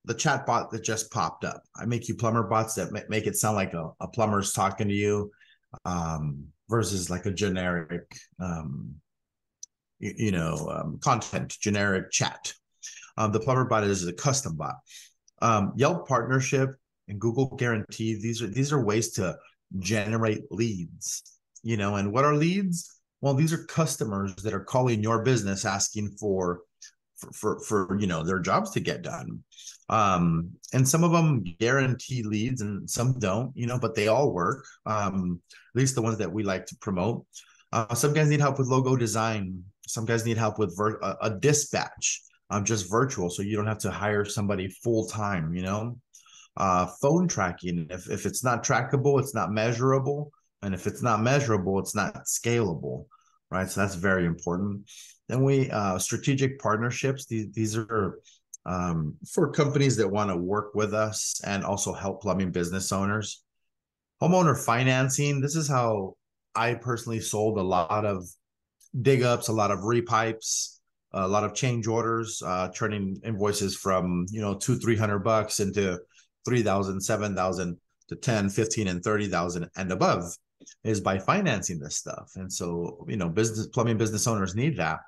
the 0.06 0.13
chat 0.13 0.45
bot 0.45 0.71
that 0.71 0.83
just 0.83 1.12
popped 1.12 1.45
up. 1.45 1.63
I 1.75 1.86
make 1.86 2.07
you 2.07 2.15
plumber 2.15 2.44
bots 2.44 2.75
that 2.75 2.92
make 3.09 3.27
it 3.27 3.36
sound 3.36 3.56
like 3.56 3.74
a, 3.74 3.92
a 4.00 4.07
plumber's 4.07 4.53
talking 4.53 4.88
to 4.88 4.94
you 4.94 5.31
um, 5.86 6.48
versus 6.69 7.09
like 7.09 7.25
a 7.25 7.31
generic, 7.31 8.15
um, 8.39 8.95
you, 10.00 10.13
you, 10.18 10.31
know, 10.31 10.56
um, 10.71 11.00
content, 11.01 11.56
generic 11.59 12.12
chat. 12.12 12.53
Um, 13.18 13.31
the 13.31 13.39
plumber 13.39 13.65
bot 13.65 13.83
is 13.83 14.07
a 14.07 14.13
custom 14.13 14.56
bot. 14.56 14.75
Um, 15.42 15.74
Yelp 15.75 16.07
partnership 16.07 16.69
and 17.07 17.19
Google 17.19 17.47
guarantee 17.57 18.15
these 18.15 18.42
are 18.42 18.47
these 18.47 18.71
are 18.71 18.83
ways 18.83 19.12
to 19.13 19.38
generate 19.80 20.51
leads. 20.51 21.24
You 21.63 21.77
know, 21.77 21.95
and 21.95 22.12
what 22.12 22.25
are 22.25 22.36
leads? 22.36 23.00
Well, 23.21 23.33
these 23.36 23.54
are 23.54 23.65
customers 23.65 24.33
that 24.38 24.54
are 24.54 24.63
calling 24.63 25.04
your 25.04 25.24
business 25.24 25.65
asking 25.65 26.15
for 26.19 26.62
for 27.15 27.31
for, 27.31 27.59
for 27.59 28.00
you 28.00 28.07
know 28.07 28.24
their 28.24 28.39
jobs 28.39 28.71
to 28.71 28.80
get 28.80 29.04
done 29.04 29.44
um, 29.92 30.52
and 30.74 30.88
some 30.88 31.04
of 31.04 31.12
them 31.12 31.44
guarantee 31.60 32.24
leads 32.24 32.62
and 32.62 32.90
some 32.90 33.20
don't 33.20 33.52
you 33.56 33.68
know 33.68 33.78
but 33.78 33.94
they 33.94 34.08
all 34.08 34.32
work 34.34 34.66
um, 34.86 35.40
at 35.76 35.80
least 35.80 35.96
the 35.96 36.02
ones 36.02 36.18
that 36.18 36.32
we 36.32 36.44
like 36.44 36.66
to 36.66 36.76
promote. 36.78 37.26
Uh, 37.74 37.94
some 37.94 38.14
guys 38.14 38.28
need 38.28 38.42
help 38.42 38.60
with 38.60 38.68
logo 38.68 38.98
design. 38.98 39.64
Some 39.88 40.06
guys 40.06 40.26
need 40.26 40.38
help 40.38 40.60
with 40.60 40.76
ver- 40.76 41.00
a, 41.00 41.18
a 41.22 41.30
dispatch 41.30 42.22
um, 42.50 42.66
just 42.66 42.90
virtual 42.90 43.30
so 43.30 43.44
you 43.44 43.56
don't 43.56 43.68
have 43.68 43.78
to 43.80 43.92
hire 43.92 44.26
somebody 44.26 44.68
full 44.68 45.08
time 45.08 45.54
you 45.54 45.62
know? 45.62 45.98
Uh, 46.58 46.86
phone 47.02 47.30
tracking 47.30 47.88
if, 47.90 48.10
if 48.10 48.26
it's 48.26 48.44
not 48.44 48.64
trackable 48.64 49.20
it's 49.22 49.34
not 49.34 49.52
measurable 49.52 50.32
and 50.64 50.74
if 50.74 50.86
it's 50.86 51.02
not 51.02 51.22
measurable 51.22 51.80
it's 51.80 51.96
not 51.96 52.26
scalable 52.26 53.06
right? 53.52 53.69
So 53.69 53.81
that's 53.81 53.95
very 53.95 54.26
important. 54.26 54.90
Then 55.28 55.44
we 55.44 55.69
uh, 55.69 56.00
strategic 56.00 56.60
partnerships. 56.60 57.26
These, 57.26 57.52
these 57.52 57.78
are 57.78 58.19
um, 58.65 59.18
for 59.27 59.51
companies 59.51 59.97
that 59.97 60.09
want 60.09 60.30
to 60.30 60.37
work 60.37 60.75
with 60.75 60.94
us 60.94 61.41
and 61.45 61.63
also 61.63 61.94
help 61.94 62.21
plumbing 62.21 62.51
business 62.51 62.91
owners. 62.91 63.44
Homeowner 64.21 64.57
financing. 64.57 65.41
This 65.41 65.56
is 65.56 65.68
how 65.68 66.15
I 66.56 66.75
personally 66.75 67.19
sold 67.19 67.57
a 67.57 67.63
lot 67.63 68.06
of 68.06 68.27
dig 69.01 69.23
ups, 69.23 69.47
a 69.47 69.53
lot 69.53 69.71
of 69.71 69.80
repipes, 69.80 70.80
a 71.13 71.27
lot 71.27 71.44
of 71.44 71.56
change 71.56 71.87
orders, 71.87 72.41
uh, 72.45 72.69
turning 72.69 73.19
invoices 73.23 73.75
from, 73.75 74.25
you 74.30 74.41
know, 74.41 74.56
two, 74.56 74.77
300 74.77 75.19
bucks 75.19 75.59
into 75.59 75.99
3,000, 76.45 77.01
7,000 77.01 77.77
to 78.09 78.15
10, 78.15 78.49
15, 78.49 78.87
and 78.87 79.03
30,000 79.03 79.69
and 79.75 79.91
above 79.91 80.23
is 80.83 81.01
by 81.01 81.18
financing 81.18 81.80
this 81.80 81.95
stuff. 81.95 82.31
And 82.35 82.51
so, 82.51 83.06
you 83.07 83.18
know, 83.18 83.30
business 83.30 83.68
plumbing 83.68 83.97
business 83.97 84.27
owners 84.27 84.56
need 84.56 84.77
that. 84.77 84.99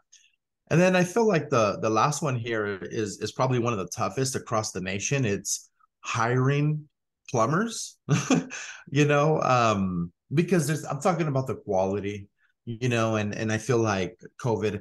And 0.70 0.80
then 0.80 0.96
I 0.96 1.04
feel 1.04 1.28
like 1.28 1.50
the 1.50 1.80
the 1.82 1.90
last 1.90 2.22
one 2.22 2.36
here 2.36 2.80
is 2.82 3.20
is 3.20 3.32
probably 3.32 3.60
one 3.60 3.74
of 3.74 3.80
the 3.80 3.88
toughest 3.88 4.36
across 4.36 4.72
the 4.72 4.82
nation. 4.82 5.26
It's 5.26 5.70
hiring 6.00 6.88
plumbers, 7.30 7.98
you 8.90 9.06
know, 9.06 9.42
um, 9.42 10.12
because 10.34 10.68
there's 10.68 10.86
I'm 10.86 11.02
talking 11.02 11.28
about 11.28 11.48
the 11.48 11.56
quality, 11.56 12.28
you 12.66 12.90
know, 12.90 13.16
and 13.18 13.36
and 13.36 13.52
I 13.52 13.58
feel 13.58 13.80
like 13.80 14.20
COVID 14.42 14.80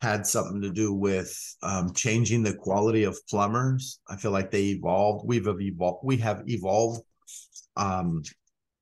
had 0.00 0.26
something 0.26 0.60
to 0.60 0.70
do 0.70 0.92
with 0.92 1.32
um, 1.62 1.92
changing 1.94 2.42
the 2.42 2.54
quality 2.54 3.04
of 3.04 3.18
plumbers. 3.28 4.00
I 4.08 4.16
feel 4.16 4.32
like 4.32 4.50
they 4.50 4.64
evolved. 4.64 5.24
We've 5.26 5.46
evolved. 5.46 6.00
We 6.04 6.16
have 6.18 6.42
evolved. 6.46 7.02
Um, 7.76 8.22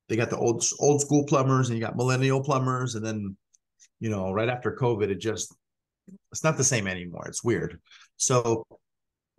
they 0.09 0.15
got 0.15 0.29
the 0.29 0.37
old 0.37 0.65
old 0.79 1.01
school 1.01 1.25
plumbers, 1.25 1.69
and 1.69 1.77
you 1.77 1.85
got 1.85 1.95
millennial 1.95 2.43
plumbers, 2.43 2.95
and 2.95 3.05
then 3.05 3.37
you 3.99 4.09
know, 4.09 4.31
right 4.31 4.49
after 4.49 4.75
COVID, 4.75 5.09
it 5.09 5.19
just 5.19 5.55
it's 6.31 6.43
not 6.43 6.57
the 6.57 6.63
same 6.63 6.87
anymore. 6.87 7.25
It's 7.27 7.43
weird. 7.43 7.79
So, 8.17 8.65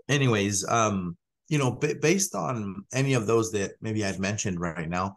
anyways, 0.09 0.67
um, 0.69 1.17
you 1.49 1.59
know, 1.59 1.73
b- 1.73 1.95
based 2.01 2.35
on 2.35 2.85
any 2.93 3.15
of 3.15 3.27
those 3.27 3.51
that 3.53 3.73
maybe 3.81 4.05
I've 4.05 4.19
mentioned 4.19 4.61
right 4.61 4.89
now, 4.89 5.15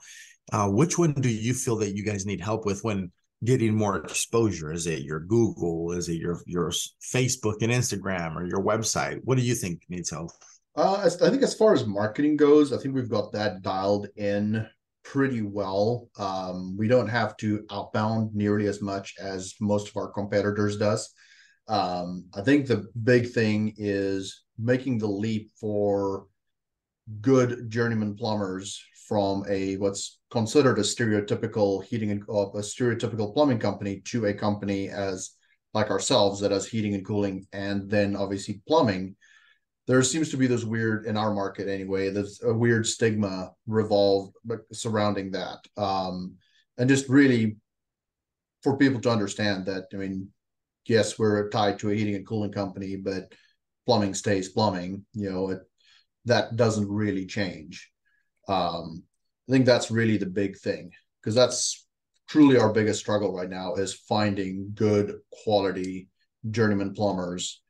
uh, 0.52 0.70
which 0.70 0.98
one 0.98 1.14
do 1.14 1.30
you 1.30 1.54
feel 1.54 1.78
that 1.78 1.96
you 1.96 2.04
guys 2.04 2.26
need 2.26 2.42
help 2.42 2.66
with 2.66 2.84
when 2.84 3.12
getting 3.44 3.76
more 3.76 3.98
exposure? 3.98 4.72
Is 4.72 4.88
it 4.88 5.04
your 5.04 5.20
Google? 5.20 5.92
Is 5.92 6.10
it 6.10 6.16
your 6.16 6.42
your 6.46 6.70
Facebook 6.70 7.62
and 7.62 7.72
Instagram 7.72 8.36
or 8.36 8.46
your 8.46 8.64
website? 8.64 9.20
What 9.24 9.38
do 9.38 9.44
you 9.44 9.56
think 9.56 9.82
needs 9.90 10.12
help? 10.12 10.32
Uh, 10.76 11.10
I 11.22 11.30
think 11.30 11.42
as 11.42 11.56
far 11.56 11.74
as 11.74 11.86
marketing 11.86 12.36
goes, 12.36 12.74
I 12.74 12.78
think 12.78 12.96
we've 12.96 13.10
got 13.10 13.32
that 13.32 13.62
dialed 13.62 14.08
in 14.18 14.68
pretty 15.06 15.42
well. 15.42 16.10
Um, 16.18 16.76
we 16.78 16.88
don't 16.88 17.08
have 17.08 17.38
to 17.38 17.66
outbound 17.72 18.36
nearly 18.36 18.68
as 18.68 18.82
much 18.82 19.14
as 19.20 19.54
most 19.62 19.88
of 19.88 19.96
our 19.96 20.10
competitors 20.10 20.78
does. 20.78 21.14
Um, 21.68 22.26
I 22.34 22.42
think 22.42 22.68
the 22.68 22.88
big 23.04 23.32
thing 23.32 23.74
is 23.78 24.44
making 24.58 25.00
the 25.00 25.08
leap 25.08 25.52
for 25.60 26.28
good 27.22 27.70
journeyman 27.70 28.16
plumbers 28.16 28.84
from 29.08 29.46
a 29.48 29.78
what's 29.78 30.20
considered 30.32 30.80
a 30.80 30.82
stereotypical 30.82 31.84
heating 31.84 32.12
and 32.12 32.24
uh, 32.30 32.50
a 32.50 32.62
stereotypical 32.62 33.34
plumbing 33.34 33.60
company 33.60 34.02
to 34.06 34.26
a 34.26 34.34
company 34.34 34.90
as 34.90 35.32
like 35.74 35.92
ourselves 35.92 36.40
that 36.40 36.52
has 36.52 36.68
heating 36.68 36.96
and 36.96 37.06
cooling 37.06 37.46
and 37.54 37.90
then 37.90 38.16
obviously 38.16 38.62
plumbing. 38.68 39.16
There 39.88 40.02
seems 40.02 40.32
to 40.32 40.38
be 40.38 40.48
this 40.48 40.64
weird 40.64 41.06
in 41.06 41.18
our 41.18 41.34
market 41.34 41.68
anyway 41.68 42.10
there's 42.10 42.42
a 42.44 42.54
weird 42.54 42.88
stigma 42.88 43.52
revolved 43.68 44.36
surrounding 44.72 45.32
that. 45.32 45.60
Um, 45.78 46.36
and 46.78 46.90
just 46.90 47.08
really 47.10 47.58
for 48.64 48.78
people 48.78 49.00
to 49.00 49.12
understand 49.12 49.66
that 49.68 49.86
i 49.94 49.96
mean 49.96 50.28
yes 50.88 51.18
we're 51.18 51.50
tied 51.50 51.80
to 51.80 51.90
a 51.90 51.96
heating 51.96 52.16
and 52.16 52.28
cooling 52.28 52.52
company 52.52 52.96
but 52.96 53.34
plumbing 53.86 54.14
stays 54.14 54.50
plumbing 54.50 55.06
you 55.14 55.30
know 55.30 55.50
it 55.50 55.60
that 56.26 56.56
doesn't 56.56 56.90
really 56.90 57.26
change 57.26 57.92
um, 58.48 59.04
i 59.48 59.52
think 59.52 59.66
that's 59.66 59.92
really 59.92 60.18
the 60.18 60.26
big 60.26 60.58
thing 60.58 60.92
because 61.22 61.36
that's 61.36 61.88
truly 62.28 62.58
our 62.58 62.74
biggest 62.74 63.00
struggle 63.00 63.34
right 63.34 63.50
now 63.50 63.76
is 63.76 63.94
finding 63.94 64.72
good 64.74 65.16
quality 65.44 66.08
journeyman 66.50 66.94
plumbers 66.94 67.62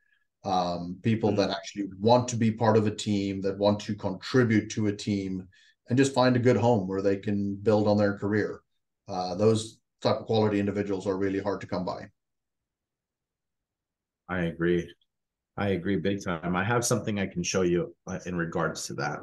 um, 0.45 0.97
people 1.01 1.31
mm-hmm. 1.31 1.39
that 1.39 1.49
actually 1.49 1.87
want 1.99 2.27
to 2.29 2.35
be 2.35 2.51
part 2.51 2.77
of 2.77 2.85
a 2.85 2.95
team, 2.95 3.41
that 3.41 3.57
want 3.57 3.79
to 3.81 3.95
contribute 3.95 4.69
to 4.71 4.87
a 4.87 4.95
team, 4.95 5.47
and 5.89 5.97
just 5.97 6.13
find 6.13 6.35
a 6.35 6.39
good 6.39 6.57
home 6.57 6.87
where 6.87 7.01
they 7.01 7.17
can 7.17 7.55
build 7.55 7.87
on 7.87 7.97
their 7.97 8.17
career. 8.17 8.61
Uh, 9.07 9.35
those 9.35 9.79
type 10.01 10.17
of 10.17 10.25
quality 10.25 10.59
individuals 10.59 11.07
are 11.07 11.17
really 11.17 11.39
hard 11.39 11.61
to 11.61 11.67
come 11.67 11.83
by. 11.83 12.07
I 14.29 14.45
agree. 14.45 14.89
I 15.57 15.69
agree 15.69 15.95
big 15.97 16.23
time. 16.23 16.55
I 16.55 16.63
have 16.63 16.85
something 16.85 17.19
I 17.19 17.25
can 17.27 17.43
show 17.43 17.61
you 17.61 17.95
uh, 18.07 18.17
in 18.25 18.35
regards 18.35 18.87
to 18.87 18.93
that. 18.95 19.19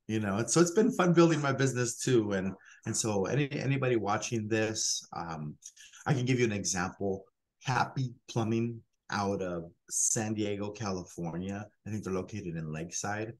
you 0.07 0.19
know, 0.19 0.37
and 0.37 0.49
so 0.49 0.59
it's 0.59 0.71
been 0.71 0.91
fun 0.91 1.13
building 1.13 1.41
my 1.41 1.53
business 1.53 1.97
too. 1.97 2.33
And 2.33 2.53
and 2.85 2.95
so 2.95 3.25
any 3.25 3.49
anybody 3.51 3.95
watching 3.95 4.47
this, 4.47 5.05
um, 5.15 5.55
I 6.05 6.13
can 6.13 6.25
give 6.25 6.39
you 6.39 6.45
an 6.45 6.51
example. 6.51 7.23
Happy 7.63 8.13
Plumbing 8.29 8.81
out 9.09 9.41
of 9.41 9.71
San 9.89 10.33
Diego, 10.33 10.71
California. 10.71 11.65
I 11.87 11.89
think 11.89 12.03
they're 12.03 12.13
located 12.13 12.57
in 12.57 12.73
Lakeside. 12.73 13.33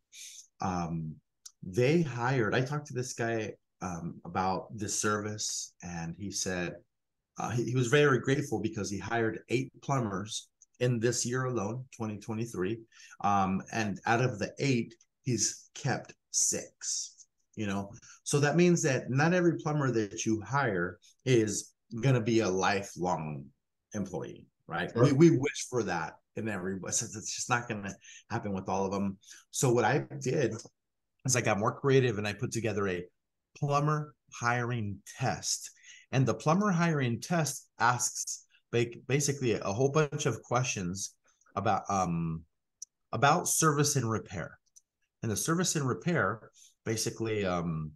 Um, 0.62 1.16
they 1.62 2.02
hired. 2.02 2.56
I 2.56 2.62
talked 2.62 2.88
to 2.88 2.94
this 2.94 3.14
guy 3.14 3.54
um, 3.82 4.22
about 4.24 4.68
this 4.78 5.00
service, 5.00 5.74
and 5.84 6.16
he 6.18 6.32
said 6.32 6.76
uh, 7.38 7.50
he, 7.50 7.66
he 7.66 7.76
was 7.76 7.88
very 7.88 8.20
grateful 8.20 8.62
because 8.62 8.90
he 8.90 8.98
hired 8.98 9.40
eight 9.50 9.72
plumbers 9.82 10.50
in 10.84 11.00
this 11.00 11.26
year 11.26 11.46
alone, 11.46 11.86
2023. 11.94 12.80
Um, 13.22 13.64
and 13.72 14.00
out 14.06 14.22
of 14.22 14.38
the 14.38 14.54
eight, 14.60 14.94
he's 15.24 15.70
kept 15.74 16.14
six. 16.32 17.26
You 17.56 17.68
know, 17.68 17.92
so 18.24 18.40
that 18.40 18.56
means 18.56 18.82
that 18.82 19.12
not 19.12 19.34
every 19.34 19.58
plumber 19.60 19.92
that 19.92 20.26
you 20.26 20.42
hire 20.42 20.98
is 21.24 21.74
going 22.02 22.16
to 22.16 22.22
be 22.22 22.40
a 22.40 22.50
lifelong 22.50 23.46
employee, 23.94 24.48
right? 24.68 24.90
Sure. 24.92 25.04
We, 25.04 25.12
we 25.12 25.38
wish 25.38 25.68
for 25.70 25.84
that 25.84 26.14
in 26.36 26.50
every, 26.50 26.80
it's 26.84 27.00
just 27.00 27.50
not 27.50 27.70
going 27.70 27.84
to 27.84 27.96
happen 28.32 28.54
with 28.54 28.68
all 28.68 28.86
of 28.86 28.92
them. 28.92 29.18
So 29.52 29.72
what 29.72 29.86
I 29.86 30.04
did 30.20 30.56
is 31.26 31.36
I 31.36 31.42
got 31.42 31.60
more 31.60 31.80
creative 31.80 32.18
and 32.18 32.28
I 32.28 32.34
put 32.34 32.52
together 32.52 32.88
a 32.88 33.06
plumber 33.56 34.16
hiring 34.34 34.98
test. 35.20 35.70
And 36.12 36.26
the 36.26 36.34
plumber 36.34 36.72
hiring 36.72 37.22
test 37.22 37.68
asks 37.80 38.43
basically 39.08 39.54
a 39.54 39.74
whole 39.74 39.90
bunch 39.90 40.26
of 40.26 40.42
questions 40.42 41.16
about 41.56 41.84
um, 41.90 42.44
about 43.12 43.48
service 43.48 43.96
and 43.96 44.10
repair. 44.10 44.58
And 45.22 45.32
the 45.32 45.38
service 45.38 45.76
and 45.76 45.88
repair 45.88 46.50
basically 46.86 47.46
um, 47.46 47.92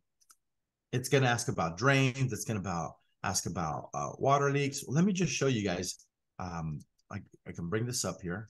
it's 0.94 1.10
going 1.10 1.24
to 1.24 1.30
ask 1.30 1.50
about 1.50 1.78
drains. 1.78 2.32
It's 2.32 2.46
going 2.46 2.62
to 2.62 2.68
about 2.68 2.94
ask 3.24 3.46
about 3.46 3.90
uh, 3.94 4.12
water 4.18 4.52
leaks. 4.52 4.84
Let 4.88 5.04
me 5.04 5.12
just 5.14 5.34
show 5.34 5.48
you 5.48 5.64
guys. 5.64 6.06
Um, 6.40 6.80
I, 7.12 7.18
I 7.48 7.52
can 7.52 7.68
bring 7.68 7.86
this 7.86 8.06
up 8.06 8.22
here. 8.22 8.50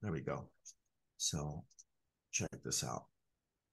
There 0.00 0.12
we 0.12 0.20
go. 0.20 0.48
So 1.16 1.64
check 2.32 2.50
this 2.64 2.84
out. 2.84 3.04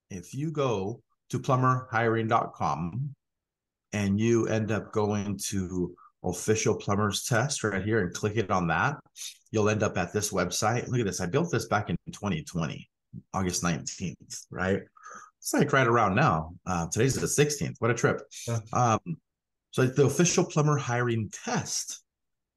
If 0.10 0.34
you 0.34 0.51
go 0.51 1.01
to 1.29 1.39
plumberhiring.com 1.39 3.15
and 3.93 4.20
you 4.20 4.48
end 4.48 4.72
up 4.72 4.91
going 4.91 5.39
to 5.50 5.96
official 6.23 6.75
plumbers 6.75 7.23
test 7.23 7.63
right 7.63 7.83
here 7.83 8.01
and 8.01 8.13
click 8.13 8.37
it 8.37 8.51
on 8.51 8.67
that, 8.67 8.97
you'll 9.51 9.69
end 9.69 9.83
up 9.83 9.97
at 9.97 10.13
this 10.13 10.31
website. 10.31 10.87
Look 10.87 10.99
at 10.99 11.05
this. 11.05 11.21
I 11.21 11.25
built 11.25 11.51
this 11.51 11.67
back 11.67 11.89
in 11.89 11.97
2020, 12.11 12.89
August 13.33 13.63
19th, 13.63 14.45
right? 14.49 14.81
It's 15.39 15.53
like 15.53 15.73
right 15.73 15.87
around 15.87 16.15
now. 16.15 16.53
Uh, 16.65 16.87
today's 16.87 17.15
the 17.15 17.27
16th. 17.27 17.75
What 17.79 17.91
a 17.91 17.95
trip. 17.95 18.21
Yeah. 18.47 18.59
Um, 18.73 18.99
so 19.71 19.85
the 19.85 20.05
official 20.05 20.43
plumber 20.43 20.77
hiring 20.77 21.31
test 21.45 22.03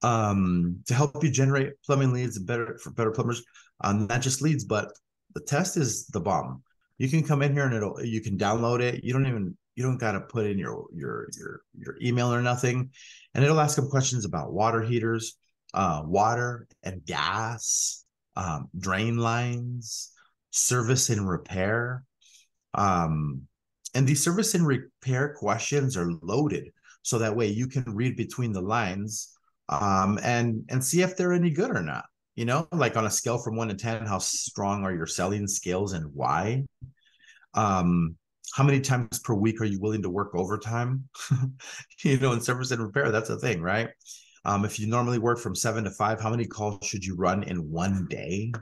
um, 0.02 0.80
to 0.86 0.94
help 0.94 1.22
you 1.22 1.30
generate 1.30 1.72
plumbing 1.84 2.12
leads 2.12 2.38
better 2.38 2.78
for 2.82 2.90
better 2.90 3.10
plumbers. 3.10 3.42
Um, 3.82 4.06
not 4.06 4.20
just 4.20 4.42
leads, 4.42 4.64
but 4.64 4.92
the 5.34 5.40
test 5.40 5.76
is 5.76 6.06
the 6.08 6.20
bomb 6.20 6.62
you 6.98 7.08
can 7.08 7.24
come 7.24 7.42
in 7.42 7.52
here 7.52 7.64
and 7.64 7.74
it'll 7.74 8.02
you 8.04 8.20
can 8.20 8.38
download 8.38 8.80
it. 8.80 9.02
You 9.02 9.12
don't 9.12 9.26
even 9.26 9.56
You 9.76 9.82
don't 9.82 9.98
got 9.98 10.12
to 10.12 10.20
put 10.20 10.46
in 10.46 10.58
your 10.58 10.86
your 10.94 11.28
your 11.36 11.60
your 11.78 11.96
email 12.02 12.32
or 12.32 12.42
nothing, 12.42 12.90
and 13.34 13.44
it'll 13.44 13.60
ask 13.60 13.76
them 13.76 13.88
questions 13.88 14.24
about 14.24 14.52
water 14.52 14.82
heaters, 14.82 15.36
uh, 15.72 16.02
water 16.04 16.66
and 16.82 17.04
gas, 17.04 18.04
um, 18.36 18.68
drain 18.78 19.16
lines, 19.16 20.12
service 20.50 21.10
and 21.10 21.28
repair. 21.28 22.04
Um, 22.74 23.42
and 23.94 24.06
these 24.06 24.22
service 24.24 24.54
and 24.54 24.66
repair 24.66 25.34
questions 25.34 25.96
are 25.96 26.10
loaded 26.22 26.70
so 27.02 27.18
that 27.18 27.36
way 27.36 27.46
you 27.46 27.68
can 27.68 27.84
read 27.86 28.16
between 28.16 28.52
the 28.52 28.60
lines 28.60 29.36
um, 29.68 30.18
and 30.22 30.64
and 30.68 30.84
see 30.84 31.02
if 31.02 31.16
they're 31.16 31.32
any 31.32 31.50
good 31.50 31.70
or 31.70 31.82
not. 31.82 32.06
You 32.34 32.44
know, 32.44 32.66
like 32.72 32.96
on 32.96 33.06
a 33.06 33.10
scale 33.10 33.38
from 33.38 33.56
one 33.56 33.68
to 33.68 33.74
ten, 33.74 34.06
how 34.06 34.18
strong 34.18 34.84
are 34.84 34.92
your 34.92 35.06
selling 35.06 35.46
skills 35.46 35.92
and 35.92 36.12
why? 36.12 36.64
Um, 37.54 38.16
how 38.54 38.62
many 38.62 38.80
times 38.80 39.18
per 39.18 39.34
week 39.34 39.60
are 39.60 39.64
you 39.64 39.80
willing 39.80 40.02
to 40.02 40.08
work 40.08 40.32
overtime? 40.32 41.08
you 42.04 42.16
know, 42.18 42.30
in 42.32 42.40
service 42.40 42.70
and 42.70 42.80
repair, 42.80 43.10
that's 43.10 43.28
a 43.28 43.36
thing, 43.36 43.60
right? 43.60 43.88
Um, 44.44 44.64
if 44.64 44.78
you 44.78 44.86
normally 44.86 45.18
work 45.18 45.40
from 45.40 45.56
seven 45.56 45.82
to 45.82 45.90
five, 45.90 46.20
how 46.20 46.30
many 46.30 46.46
calls 46.46 46.86
should 46.86 47.04
you 47.04 47.16
run 47.16 47.42
in 47.42 47.68
one 47.68 48.06
day? 48.08 48.52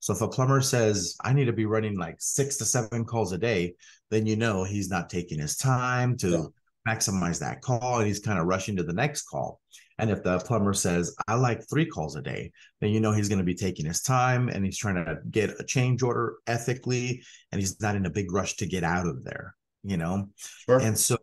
So 0.00 0.14
if 0.14 0.22
a 0.22 0.28
plumber 0.28 0.62
says, 0.62 1.16
I 1.22 1.34
need 1.34 1.44
to 1.44 1.52
be 1.52 1.66
running 1.66 1.98
like 1.98 2.16
six 2.18 2.56
to 2.56 2.64
seven 2.64 3.04
calls 3.04 3.32
a 3.32 3.38
day, 3.38 3.74
then 4.10 4.24
you 4.24 4.36
know 4.36 4.64
he's 4.64 4.88
not 4.88 5.10
taking 5.10 5.38
his 5.38 5.58
time 5.58 6.16
to 6.18 6.30
yeah. 6.30 6.44
maximize 6.90 7.38
that 7.40 7.60
call 7.60 7.98
and 7.98 8.06
he's 8.06 8.20
kind 8.20 8.38
of 8.38 8.46
rushing 8.46 8.76
to 8.76 8.82
the 8.82 8.94
next 8.94 9.24
call. 9.24 9.60
And 9.98 10.10
if 10.10 10.22
the 10.22 10.38
plumber 10.40 10.72
says, 10.72 11.14
I 11.28 11.34
like 11.34 11.68
three 11.68 11.86
calls 11.86 12.16
a 12.16 12.22
day, 12.22 12.52
then 12.80 12.90
you 12.90 13.00
know 13.00 13.12
he's 13.12 13.28
going 13.28 13.38
to 13.38 13.44
be 13.44 13.54
taking 13.54 13.86
his 13.86 14.02
time 14.02 14.48
and 14.48 14.64
he's 14.64 14.78
trying 14.78 14.96
to 15.04 15.18
get 15.30 15.60
a 15.60 15.64
change 15.64 16.02
order 16.02 16.36
ethically 16.46 17.22
and 17.50 17.60
he's 17.60 17.80
not 17.80 17.96
in 17.96 18.06
a 18.06 18.10
big 18.10 18.32
rush 18.32 18.56
to 18.56 18.66
get 18.66 18.84
out 18.84 19.06
of 19.06 19.24
there, 19.24 19.54
you 19.82 19.96
know? 19.96 20.28
Sure. 20.66 20.78
And 20.78 20.98
so 20.98 21.18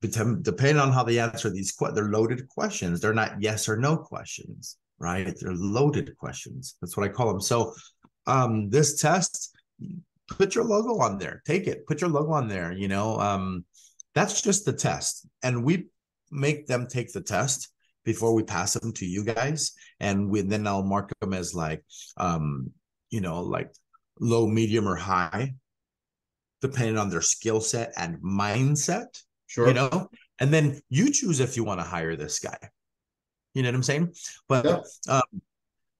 depending 0.00 0.78
on 0.78 0.92
how 0.92 1.02
they 1.02 1.18
answer 1.18 1.50
these, 1.50 1.74
they're 1.94 2.10
loaded 2.10 2.48
questions. 2.48 3.00
They're 3.00 3.14
not 3.14 3.40
yes 3.40 3.68
or 3.68 3.76
no 3.76 3.96
questions, 3.96 4.76
right? 4.98 5.34
They're 5.40 5.54
loaded 5.54 6.16
questions. 6.16 6.76
That's 6.80 6.96
what 6.96 7.08
I 7.08 7.12
call 7.12 7.28
them. 7.28 7.40
So 7.40 7.74
um, 8.26 8.70
this 8.70 9.00
test, 9.00 9.56
put 10.28 10.54
your 10.54 10.64
logo 10.64 10.98
on 11.02 11.18
there. 11.18 11.42
Take 11.44 11.66
it. 11.66 11.86
Put 11.86 12.00
your 12.00 12.10
logo 12.10 12.32
on 12.32 12.48
there. 12.48 12.72
You 12.72 12.88
know, 12.88 13.18
um, 13.18 13.64
that's 14.14 14.40
just 14.42 14.64
the 14.64 14.72
test, 14.72 15.26
and 15.42 15.64
we 15.64 15.86
make 16.30 16.66
them 16.66 16.86
take 16.86 17.12
the 17.12 17.20
test 17.20 17.68
before 18.04 18.34
we 18.34 18.42
pass 18.42 18.74
them 18.74 18.92
to 18.94 19.06
you 19.06 19.24
guys, 19.24 19.72
and 19.98 20.30
we 20.30 20.40
then 20.42 20.66
I'll 20.66 20.82
mark 20.82 21.12
them 21.20 21.32
as 21.32 21.54
like, 21.54 21.84
um, 22.16 22.70
you 23.10 23.20
know, 23.20 23.42
like 23.42 23.72
low, 24.18 24.46
medium, 24.46 24.88
or 24.88 24.96
high, 24.96 25.54
depending 26.60 26.98
on 26.98 27.10
their 27.10 27.22
skill 27.22 27.60
set 27.60 27.92
and 27.96 28.18
mindset. 28.22 29.22
Sure. 29.46 29.68
You 29.68 29.74
know, 29.74 30.08
and 30.38 30.52
then 30.52 30.80
you 30.88 31.10
choose 31.10 31.40
if 31.40 31.56
you 31.56 31.64
want 31.64 31.80
to 31.80 31.86
hire 31.86 32.16
this 32.16 32.38
guy. 32.38 32.58
You 33.54 33.62
know 33.62 33.68
what 33.68 33.76
I'm 33.76 33.82
saying? 33.82 34.14
But 34.48 34.64
yeah. 34.64 34.80
um, 35.08 35.42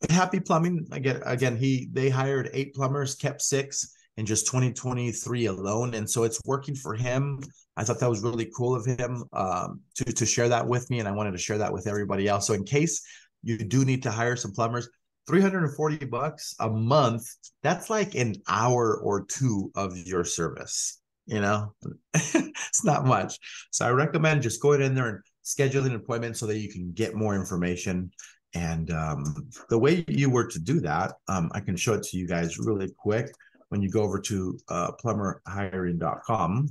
Happy 0.08 0.40
Plumbing 0.40 0.86
again. 0.92 1.20
Again, 1.26 1.56
he 1.56 1.88
they 1.92 2.08
hired 2.08 2.48
eight 2.52 2.74
plumbers, 2.74 3.16
kept 3.16 3.42
six 3.42 3.94
in 4.16 4.26
just 4.26 4.46
2023 4.46 5.46
alone, 5.46 5.94
and 5.94 6.08
so 6.08 6.24
it's 6.24 6.40
working 6.44 6.74
for 6.74 6.94
him. 6.94 7.40
I 7.76 7.84
thought 7.84 8.00
that 8.00 8.10
was 8.10 8.22
really 8.22 8.50
cool 8.56 8.74
of 8.74 8.84
him 8.84 9.24
um, 9.32 9.80
to 9.96 10.04
to 10.04 10.26
share 10.26 10.48
that 10.48 10.66
with 10.66 10.88
me, 10.90 10.98
and 10.98 11.08
I 11.08 11.12
wanted 11.12 11.32
to 11.32 11.38
share 11.38 11.58
that 11.58 11.72
with 11.72 11.86
everybody 11.86 12.28
else. 12.28 12.46
So 12.46 12.54
in 12.54 12.64
case 12.64 13.02
you 13.42 13.58
do 13.58 13.84
need 13.84 14.02
to 14.02 14.10
hire 14.10 14.36
some 14.36 14.52
plumbers, 14.52 14.88
340 15.26 16.06
bucks 16.06 16.54
a 16.60 16.68
month. 16.68 17.24
That's 17.62 17.90
like 17.90 18.14
an 18.14 18.34
hour 18.48 18.96
or 18.96 19.26
two 19.26 19.70
of 19.74 19.96
your 19.96 20.24
service. 20.24 21.00
You 21.26 21.40
know, 21.40 21.74
it's 22.14 22.84
not 22.84 23.06
much. 23.06 23.38
So 23.70 23.86
I 23.86 23.90
recommend 23.90 24.42
just 24.42 24.60
going 24.60 24.82
in 24.82 24.94
there 24.94 25.08
and 25.08 25.18
scheduling 25.44 25.86
an 25.86 25.94
appointment 25.94 26.36
so 26.36 26.46
that 26.46 26.58
you 26.58 26.70
can 26.70 26.92
get 26.92 27.14
more 27.14 27.36
information. 27.36 28.10
And 28.54 28.90
um, 28.90 29.48
the 29.68 29.78
way 29.78 30.04
you 30.08 30.28
were 30.28 30.48
to 30.48 30.58
do 30.58 30.80
that, 30.80 31.12
um, 31.28 31.50
I 31.54 31.60
can 31.60 31.76
show 31.76 31.94
it 31.94 32.02
to 32.04 32.16
you 32.16 32.26
guys 32.26 32.58
really 32.58 32.90
quick. 32.98 33.30
When 33.70 33.82
you 33.82 33.90
go 33.90 34.02
over 34.02 34.20
to 34.20 34.58
uh, 34.68 34.90
plumberhiring.com, 35.02 36.68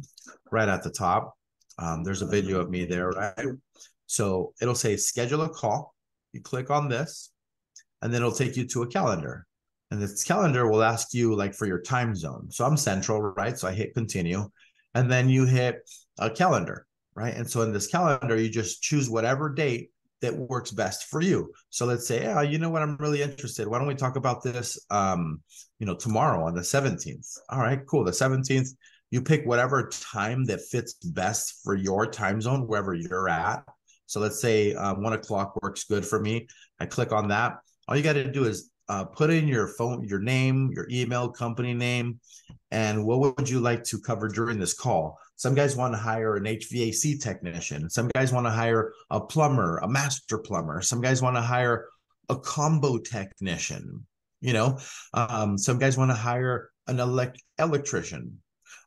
right 0.52 0.70
at 0.70 0.84
the 0.84 0.90
top, 0.90 1.34
um, 1.78 2.04
there's 2.04 2.22
a 2.22 2.28
video 2.28 2.60
of 2.60 2.70
me 2.70 2.86
there, 2.86 3.10
right? 3.10 3.48
So 4.06 4.54
it'll 4.62 4.76
say 4.76 4.98
schedule 4.98 5.42
a 5.44 5.50
call. 5.50 5.96
You 6.34 6.42
click 6.42 6.70
on 6.70 6.90
this, 6.90 7.32
and 8.02 8.14
then 8.14 8.22
it'll 8.22 8.34
take 8.34 8.58
you 8.58 8.68
to 8.68 8.84
a 8.84 8.88
calendar. 8.88 9.48
And 9.92 10.02
this 10.02 10.24
calendar 10.24 10.70
will 10.70 10.84
ask 10.84 11.14
you 11.14 11.36
like 11.36 11.56
for 11.56 11.66
your 11.66 11.82
time 11.82 12.16
zone. 12.16 12.52
So 12.52 12.66
I'm 12.66 12.78
central, 12.78 13.22
right? 13.22 13.58
So 13.58 13.68
I 13.68 13.72
hit 13.72 13.94
continue, 13.94 14.50
and 14.94 15.10
then 15.10 15.30
you 15.30 15.46
hit 15.46 15.78
a 16.20 16.30
calendar, 16.30 16.86
right? 17.16 17.34
And 17.34 17.50
so 17.50 17.62
in 17.62 17.72
this 17.72 17.88
calendar, 17.88 18.36
you 18.36 18.50
just 18.50 18.82
choose 18.84 19.10
whatever 19.10 19.50
date 19.50 19.92
that 20.22 20.36
works 20.36 20.72
best 20.72 21.06
for 21.06 21.22
you. 21.22 21.54
So 21.70 21.86
let's 21.86 22.08
say, 22.08 22.24
yeah, 22.24 22.42
you 22.42 22.58
know 22.58 22.70
what, 22.70 22.82
I'm 22.82 22.98
really 22.98 23.22
interested. 23.22 23.68
Why 23.68 23.78
don't 23.78 23.88
we 23.88 23.96
talk 23.96 24.16
about 24.16 24.44
this 24.44 24.78
um, 24.90 25.42
you 25.80 25.86
know, 25.86 25.96
tomorrow 25.96 26.46
on 26.46 26.54
the 26.54 26.62
17th? 26.62 27.38
All 27.50 27.60
right, 27.60 27.80
cool. 27.86 28.04
The 28.04 28.12
17th, 28.12 28.70
you 29.12 29.22
pick 29.22 29.46
whatever 29.46 29.90
time 29.90 30.46
that 30.46 30.62
fits 30.62 30.94
best 30.94 31.62
for 31.64 31.76
your 31.76 32.06
time 32.06 32.42
zone, 32.42 32.68
wherever 32.68 32.94
you're 32.94 33.30
at. 33.30 33.64
So 34.06 34.20
let's 34.20 34.42
say 34.42 34.74
um, 34.74 35.04
one 35.04 35.14
o'clock 35.14 35.56
works 35.62 35.84
good 35.84 36.06
for 36.06 36.20
me. 36.20 36.48
I 36.80 36.86
click 36.86 37.12
on 37.12 37.30
that. 37.30 37.58
All 37.88 37.96
you 37.96 38.04
got 38.04 38.14
to 38.14 38.30
do 38.30 38.46
is 38.46 38.72
uh, 38.90 39.06
put 39.06 39.30
in 39.30 39.48
your 39.48 39.68
phone, 39.68 40.04
your 40.08 40.20
name, 40.20 40.72
your 40.74 40.88
email, 40.92 41.30
company 41.30 41.74
name, 41.74 42.20
and 42.72 43.06
what 43.06 43.38
would 43.38 43.50
you 43.50 43.60
like 43.60 43.84
to 43.86 44.00
cover 44.00 44.28
during 44.28 44.60
this 44.60 44.74
call? 44.74 45.18
Some 45.36 45.56
guys 45.56 45.76
want 45.76 45.94
to 45.94 45.98
hire 45.98 46.36
an 46.36 46.44
HVAC 46.44 47.22
technician. 47.22 47.90
Some 47.90 48.10
guys 48.10 48.34
want 48.34 48.46
to 48.46 48.52
hire 48.52 48.92
a 49.10 49.22
plumber, 49.22 49.78
a 49.78 49.88
master 49.88 50.38
plumber. 50.40 50.82
Some 50.82 51.02
guys 51.02 51.22
want 51.22 51.38
to 51.38 51.42
hire 51.42 51.88
a 52.28 52.36
combo 52.36 52.98
technician. 52.98 54.06
You 54.42 54.54
know, 54.54 54.80
um, 55.14 55.58
some 55.58 55.80
guys 55.80 55.98
want 55.98 56.12
to 56.12 56.16
hire 56.16 56.72
an 56.88 57.00
elect- 57.00 57.44
electrician. 57.58 58.40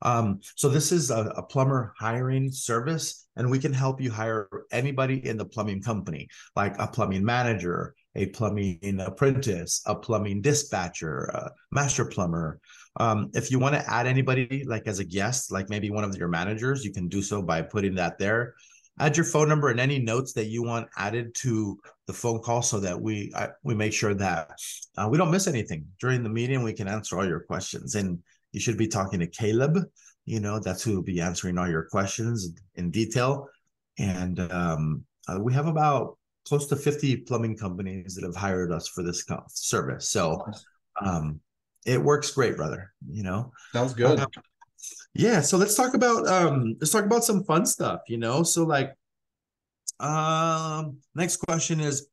Um, 0.02 0.40
so 0.56 0.68
this 0.68 0.90
is 0.90 1.10
a, 1.10 1.32
a, 1.36 1.42
plumber 1.42 1.94
hiring 1.96 2.50
service, 2.50 3.26
and 3.36 3.50
we 3.50 3.58
can 3.58 3.72
help 3.72 4.00
you 4.00 4.10
hire 4.10 4.48
anybody 4.72 5.24
in 5.26 5.36
the 5.36 5.44
plumbing 5.44 5.80
company, 5.80 6.28
like 6.56 6.74
a 6.78 6.88
plumbing 6.88 7.24
manager, 7.24 7.94
a 8.14 8.26
plumbing 8.26 9.00
apprentice, 9.00 9.82
a 9.86 9.94
plumbing 9.94 10.42
dispatcher, 10.42 11.24
a 11.24 11.50
master 11.70 12.04
plumber, 12.04 12.60
um, 12.96 13.30
if 13.34 13.50
you 13.50 13.58
want 13.58 13.74
to 13.74 13.90
add 13.90 14.06
anybody 14.06 14.64
like 14.66 14.86
as 14.86 14.98
a 14.98 15.04
guest, 15.04 15.50
like 15.50 15.70
maybe 15.70 15.90
one 15.90 16.04
of 16.04 16.16
your 16.16 16.28
managers, 16.28 16.84
you 16.84 16.92
can 16.92 17.08
do 17.08 17.22
so 17.22 17.40
by 17.40 17.62
putting 17.62 17.94
that 17.94 18.18
there. 18.18 18.54
Add 18.98 19.16
your 19.16 19.24
phone 19.24 19.48
number 19.48 19.70
and 19.70 19.80
any 19.80 19.98
notes 19.98 20.34
that 20.34 20.46
you 20.46 20.62
want 20.62 20.88
added 20.98 21.34
to 21.36 21.78
the 22.06 22.12
phone 22.12 22.40
call 22.40 22.60
so 22.60 22.78
that 22.80 23.00
we 23.00 23.32
uh, 23.34 23.48
we 23.62 23.74
make 23.74 23.94
sure 23.94 24.12
that 24.14 24.50
uh, 24.98 25.08
we 25.10 25.16
don't 25.16 25.30
miss 25.30 25.46
anything 25.46 25.86
during 25.98 26.22
the 26.22 26.28
meeting. 26.28 26.62
We 26.62 26.74
can 26.74 26.88
answer 26.88 27.16
all 27.16 27.26
your 27.26 27.40
questions, 27.40 27.94
and 27.94 28.18
you 28.52 28.60
should 28.60 28.76
be 28.76 28.88
talking 28.88 29.20
to 29.20 29.26
Caleb. 29.26 29.78
You 30.26 30.40
know 30.40 30.60
that's 30.60 30.82
who 30.82 30.96
will 30.96 31.02
be 31.02 31.22
answering 31.22 31.56
all 31.56 31.68
your 31.68 31.84
questions 31.84 32.52
in 32.74 32.90
detail. 32.90 33.48
And 33.98 34.38
um, 34.52 35.04
uh, 35.26 35.38
we 35.40 35.54
have 35.54 35.66
about 35.66 36.18
close 36.46 36.66
to 36.68 36.76
50 36.76 37.18
plumbing 37.18 37.56
companies 37.56 38.14
that 38.14 38.24
have 38.24 38.36
hired 38.36 38.72
us 38.72 38.88
for 38.88 39.02
this 39.02 39.24
service. 39.48 40.08
So 40.08 40.44
um, 41.04 41.40
it 41.86 42.02
works 42.02 42.30
great, 42.30 42.56
brother. 42.56 42.92
You 43.08 43.22
know, 43.22 43.52
sounds 43.72 43.94
good. 43.94 44.20
Uh, 44.20 44.26
yeah. 45.14 45.40
So 45.40 45.56
let's 45.56 45.74
talk 45.74 45.94
about 45.94 46.26
um 46.26 46.76
let's 46.80 46.92
talk 46.92 47.04
about 47.04 47.24
some 47.24 47.44
fun 47.44 47.66
stuff. 47.66 48.00
You 48.08 48.18
know, 48.18 48.42
so 48.42 48.64
like, 48.64 48.94
um, 50.00 50.98
next 51.14 51.36
question 51.36 51.80
is, 51.80 52.08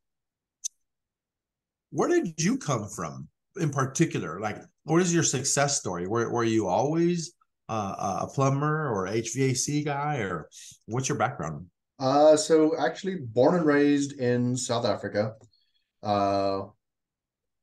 where 1.92 2.10
did 2.10 2.34
you 2.38 2.58
come 2.58 2.88
from 2.88 3.28
in 3.60 3.70
particular? 3.70 4.39
Like, 4.39 4.58
what 4.84 5.02
is 5.02 5.13
your 5.13 5.24
success 5.24 5.80
story? 5.80 6.08
Were 6.08 6.30
were 6.32 6.44
you 6.44 6.68
always 6.68 7.34
uh, 7.68 8.20
a 8.22 8.28
plumber 8.28 8.89
or 8.89 9.08
HVAC 9.08 9.86
guy, 9.86 10.18
or 10.18 10.50
what's 10.86 11.10
your 11.10 11.18
background? 11.18 11.68
Uh, 12.00 12.38
so 12.38 12.78
actually 12.78 13.16
born 13.16 13.56
and 13.56 13.66
raised 13.66 14.14
in 14.14 14.56
South 14.56 14.86
Africa. 14.86 15.34
Uh, 16.02 16.62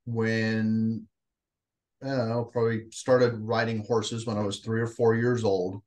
when 0.04 1.06
I 2.02 2.08
don't 2.08 2.28
know, 2.28 2.44
probably 2.44 2.90
started 2.90 3.34
riding 3.38 3.84
horses 3.84 4.26
when 4.26 4.36
I 4.36 4.42
was 4.42 4.60
three 4.60 4.80
or 4.80 4.86
four 4.86 5.14
years 5.14 5.42
old. 5.42 5.82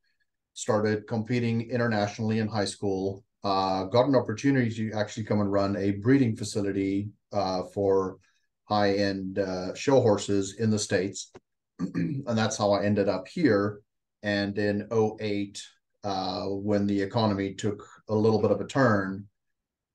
Started 0.54 1.08
competing 1.08 1.70
internationally 1.70 2.40
in 2.40 2.48
high 2.48 2.66
school. 2.66 3.24
Uh, 3.44 3.86
got 3.86 4.08
an 4.08 4.16
opportunity 4.16 4.70
to 4.70 4.98
actually 4.98 5.24
come 5.24 5.40
and 5.40 5.52
run 5.52 5.78
a 5.78 5.92
breeding 5.92 6.36
facility 6.36 7.10
uh, 7.32 7.64
for 7.74 8.18
high 8.66 8.94
end 8.94 9.40
uh, 9.40 9.74
show 9.76 10.02
horses 10.02 10.56
in 10.60 10.72
the 10.72 10.80
States. 10.80 11.32
and 11.80 12.26
that's 12.28 12.58
how 12.58 12.72
I 12.72 12.84
ended 12.84 13.08
up 13.08 13.28
here. 13.28 13.80
And 14.24 14.58
in 14.58 14.88
08, 14.92 15.64
uh, 16.04 16.46
when 16.46 16.88
the 16.88 17.02
economy 17.02 17.54
took 17.54 17.86
a 18.08 18.16
little 18.16 18.42
bit 18.42 18.52
of 18.52 18.62
a 18.62 18.68
turn, 18.68 19.28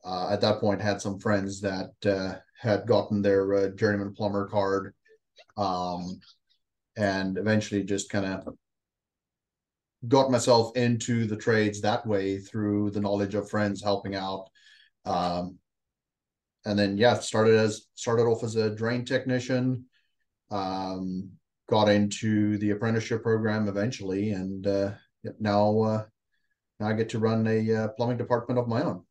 uh, 0.04 0.28
at 0.30 0.40
that 0.40 0.60
point 0.60 0.80
had 0.80 1.00
some 1.00 1.18
friends 1.18 1.60
that 1.60 1.92
uh, 2.06 2.34
had 2.60 2.86
gotten 2.86 3.22
their 3.22 3.70
journeyman 3.70 4.12
plumber 4.14 4.46
card 4.48 4.94
um, 5.56 6.20
and 6.96 7.38
eventually 7.38 7.82
just 7.82 8.10
kind 8.10 8.26
of 8.26 8.54
got 10.08 10.30
myself 10.30 10.76
into 10.76 11.26
the 11.26 11.36
trades 11.36 11.80
that 11.80 12.06
way 12.06 12.38
through 12.38 12.90
the 12.90 13.00
knowledge 13.00 13.34
of 13.34 13.48
friends 13.48 13.82
helping 13.82 14.14
out. 14.14 14.48
Um, 15.04 15.58
and 16.66 16.78
then 16.78 16.96
yeah, 16.96 17.14
started 17.14 17.56
as 17.56 17.86
started 17.94 18.24
off 18.24 18.42
as 18.42 18.56
a 18.56 18.74
drain 18.74 19.04
technician. 19.04 19.86
Um, 20.50 21.30
got 21.68 21.88
into 21.88 22.58
the 22.58 22.70
apprenticeship 22.70 23.22
program 23.22 23.68
eventually, 23.68 24.30
and 24.30 24.66
uh, 24.66 24.92
now 25.38 25.80
uh, 25.80 26.04
now 26.80 26.88
I 26.88 26.92
get 26.92 27.08
to 27.10 27.18
run 27.18 27.46
a 27.46 27.74
uh, 27.74 27.88
plumbing 27.88 28.18
department 28.18 28.58
of 28.58 28.68
my 28.68 28.82
own. 28.82 29.02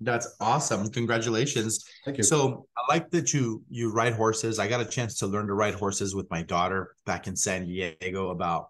That's 0.00 0.36
awesome. 0.40 0.88
Congratulations. 0.90 1.84
Thank 2.04 2.18
you. 2.18 2.22
So 2.22 2.66
I 2.76 2.92
like 2.92 3.10
that 3.10 3.32
you 3.32 3.64
you 3.68 3.92
ride 3.92 4.14
horses. 4.14 4.58
I 4.58 4.68
got 4.68 4.80
a 4.80 4.84
chance 4.84 5.18
to 5.18 5.26
learn 5.26 5.46
to 5.48 5.54
ride 5.54 5.74
horses 5.74 6.14
with 6.14 6.30
my 6.30 6.42
daughter 6.42 6.94
back 7.04 7.26
in 7.26 7.34
San 7.34 7.66
Diego 7.66 8.30
about 8.30 8.68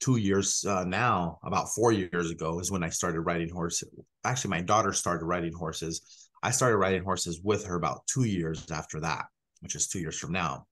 two 0.00 0.16
years 0.16 0.64
uh, 0.64 0.84
now, 0.84 1.38
about 1.44 1.74
four 1.74 1.92
years 1.92 2.30
ago 2.30 2.58
is 2.58 2.70
when 2.70 2.82
I 2.82 2.88
started 2.88 3.20
riding 3.20 3.50
horses. 3.50 3.90
Actually, 4.24 4.50
my 4.50 4.62
daughter 4.62 4.92
started 4.92 5.24
riding 5.24 5.52
horses. 5.52 6.28
I 6.42 6.50
started 6.50 6.78
riding 6.78 7.04
horses 7.04 7.40
with 7.42 7.66
her 7.66 7.76
about 7.76 8.06
two 8.06 8.24
years 8.24 8.70
after 8.70 9.00
that, 9.00 9.26
which 9.60 9.74
is 9.74 9.88
two 9.88 9.98
years 9.98 10.18
from 10.18 10.32
now. 10.32 10.66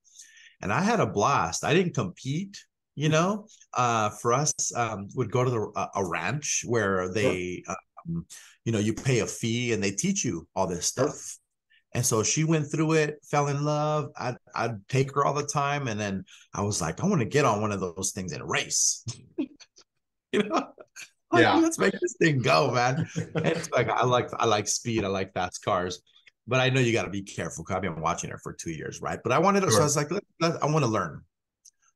And 0.61 0.73
I 0.73 0.81
had 0.81 0.99
a 0.99 1.05
blast. 1.05 1.63
I 1.63 1.73
didn't 1.73 1.93
compete, 1.93 2.57
you 2.95 3.09
know. 3.09 3.47
Uh, 3.73 4.09
for 4.09 4.33
us, 4.33 4.53
um, 4.75 5.07
would 5.15 5.31
go 5.31 5.43
to 5.43 5.49
the, 5.49 5.71
uh, 5.75 5.87
a 5.95 6.05
ranch 6.05 6.63
where 6.65 7.11
they, 7.13 7.63
um, 7.67 8.25
you 8.65 8.71
know, 8.71 8.79
you 8.79 8.93
pay 8.93 9.19
a 9.19 9.25
fee 9.27 9.73
and 9.73 9.83
they 9.83 9.91
teach 9.91 10.23
you 10.25 10.47
all 10.55 10.67
this 10.67 10.85
stuff. 10.85 11.37
And 11.93 12.05
so 12.05 12.21
she 12.21 12.43
went 12.43 12.71
through 12.71 12.93
it, 12.93 13.15
fell 13.29 13.47
in 13.47 13.63
love. 13.65 14.11
I'd, 14.17 14.37
I'd 14.53 14.87
take 14.89 15.13
her 15.15 15.25
all 15.25 15.33
the 15.33 15.45
time. 15.47 15.87
And 15.87 15.99
then 15.99 16.23
I 16.53 16.61
was 16.61 16.81
like, 16.81 17.01
I 17.03 17.07
want 17.07 17.21
to 17.21 17.25
get 17.25 17.45
on 17.45 17.61
one 17.61 17.71
of 17.71 17.79
those 17.79 18.11
things 18.13 18.31
and 18.31 18.47
race. 18.47 19.03
you 20.31 20.43
know? 20.43 20.67
Like, 21.31 21.41
Yeah. 21.41 21.55
Let's 21.55 21.79
make 21.79 21.93
this 21.99 22.15
thing 22.19 22.41
go, 22.41 22.71
man. 22.71 23.07
It's 23.35 23.69
like 23.71 23.89
I 23.89 24.03
like 24.05 24.29
I 24.39 24.45
like 24.45 24.67
speed, 24.67 25.03
I 25.03 25.07
like 25.07 25.33
fast 25.33 25.63
cars. 25.63 26.01
But 26.47 26.59
I 26.59 26.69
know 26.69 26.79
you 26.79 26.91
got 26.93 27.03
to 27.03 27.11
be 27.11 27.21
careful 27.21 27.63
because 27.63 27.75
I've 27.75 27.81
been 27.83 28.01
watching 28.01 28.31
her 28.31 28.39
for 28.39 28.53
two 28.53 28.71
years, 28.71 29.01
right? 29.01 29.19
But 29.23 29.31
I 29.31 29.37
wanted 29.37 29.61
to, 29.61 29.71
so 29.71 29.81
I 29.81 29.83
was 29.83 29.95
like, 29.95 30.09
let, 30.09 30.23
let- 30.39 30.63
I 30.63 30.65
want 30.65 30.83
to 30.83 30.89
learn. 30.89 31.21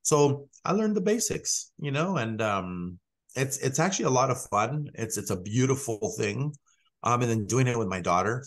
So 0.04 0.48
I 0.64 0.72
learned 0.72 0.94
the 0.94 1.00
basics, 1.00 1.72
you 1.78 1.90
know, 1.90 2.16
and 2.16 2.40
um 2.40 2.98
it's 3.34 3.58
it's 3.58 3.80
actually 3.80 4.06
a 4.06 4.10
lot 4.10 4.30
of 4.30 4.40
fun. 4.46 4.88
It's 4.94 5.16
it's 5.16 5.30
a 5.30 5.40
beautiful 5.40 6.14
thing. 6.16 6.54
Um, 7.02 7.20
and 7.20 7.30
then 7.30 7.46
doing 7.46 7.66
it 7.66 7.78
with 7.78 7.88
my 7.88 8.00
daughter 8.00 8.44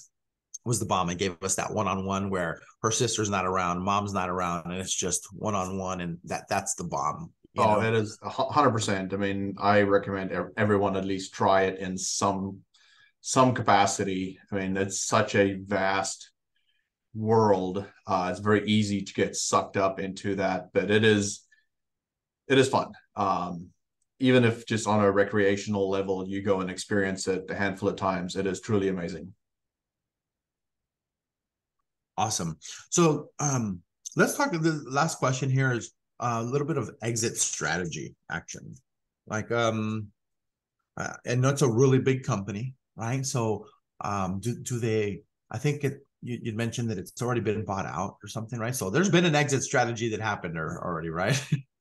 was 0.65 0.79
the 0.79 0.85
bomb. 0.85 1.09
It 1.09 1.19
gave 1.19 1.41
us 1.43 1.55
that 1.55 1.73
one 1.73 1.87
on 1.87 2.05
one 2.05 2.29
where 2.29 2.59
her 2.81 2.91
sister's 2.91 3.29
not 3.29 3.45
around, 3.45 3.83
mom's 3.83 4.13
not 4.13 4.29
around, 4.29 4.65
and 4.65 4.75
it's 4.75 4.95
just 4.95 5.27
one 5.31 5.55
on 5.55 5.77
one, 5.77 6.01
and 6.01 6.17
that 6.25 6.45
that's 6.49 6.75
the 6.75 6.85
bomb. 6.85 7.31
Oh, 7.57 7.79
know? 7.79 7.87
it 7.87 7.93
is 7.93 8.17
a 8.21 8.29
hundred 8.29 8.71
percent. 8.71 9.13
I 9.13 9.17
mean, 9.17 9.55
I 9.59 9.81
recommend 9.81 10.31
everyone 10.57 10.95
at 10.95 11.05
least 11.05 11.33
try 11.33 11.63
it 11.63 11.79
in 11.79 11.97
some 11.97 12.59
some 13.21 13.53
capacity. 13.53 14.39
I 14.51 14.55
mean, 14.55 14.77
it's 14.77 15.05
such 15.05 15.35
a 15.35 15.53
vast 15.53 16.31
world. 17.13 17.85
Uh, 18.05 18.29
it's 18.31 18.39
very 18.39 18.65
easy 18.67 19.01
to 19.01 19.13
get 19.13 19.35
sucked 19.35 19.77
up 19.77 19.99
into 19.99 20.35
that, 20.35 20.67
but 20.73 20.91
it 20.91 21.03
is 21.03 21.46
it 22.47 22.57
is 22.57 22.69
fun. 22.69 22.91
Um, 23.15 23.69
even 24.19 24.43
if 24.43 24.65
just 24.65 24.87
on 24.87 24.99
a 24.99 25.11
recreational 25.11 25.89
level, 25.89 26.27
you 26.27 26.41
go 26.41 26.61
and 26.61 26.69
experience 26.71 27.27
it 27.27 27.45
a 27.49 27.55
handful 27.55 27.89
of 27.89 27.95
times, 27.95 28.35
it 28.35 28.47
is 28.47 28.61
truly 28.61 28.87
amazing. 28.87 29.33
Awesome. 32.17 32.57
So 32.89 33.29
um, 33.39 33.81
let's 34.15 34.35
talk. 34.35 34.51
The 34.51 34.83
last 34.89 35.19
question 35.19 35.49
here 35.49 35.71
is 35.71 35.93
a 36.19 36.43
little 36.43 36.65
bit 36.65 36.77
of 36.77 36.89
exit 37.03 37.37
strategy 37.37 38.15
action. 38.31 38.73
Like, 39.27 39.51
um, 39.51 40.07
uh, 40.95 41.13
and 41.25 41.43
that's 41.43 41.61
a 41.61 41.69
really 41.69 41.99
big 41.99 42.23
company, 42.23 42.73
right? 42.95 43.23
So, 43.23 43.67
um, 44.01 44.39
do 44.39 44.55
do 44.55 44.79
they? 44.79 45.21
I 45.51 45.59
think 45.59 45.83
it. 45.83 45.99
You, 46.23 46.39
you 46.41 46.53
mentioned 46.53 46.89
that 46.89 46.97
it's 46.97 47.21
already 47.21 47.41
been 47.41 47.63
bought 47.63 47.85
out 47.85 48.17
or 48.23 48.27
something, 48.27 48.57
right? 48.57 48.75
So 48.75 48.89
there's 48.89 49.09
been 49.09 49.25
an 49.25 49.35
exit 49.35 49.61
strategy 49.61 50.09
that 50.09 50.19
happened 50.19 50.57
or, 50.57 50.83
already, 50.83 51.09
right? 51.09 51.39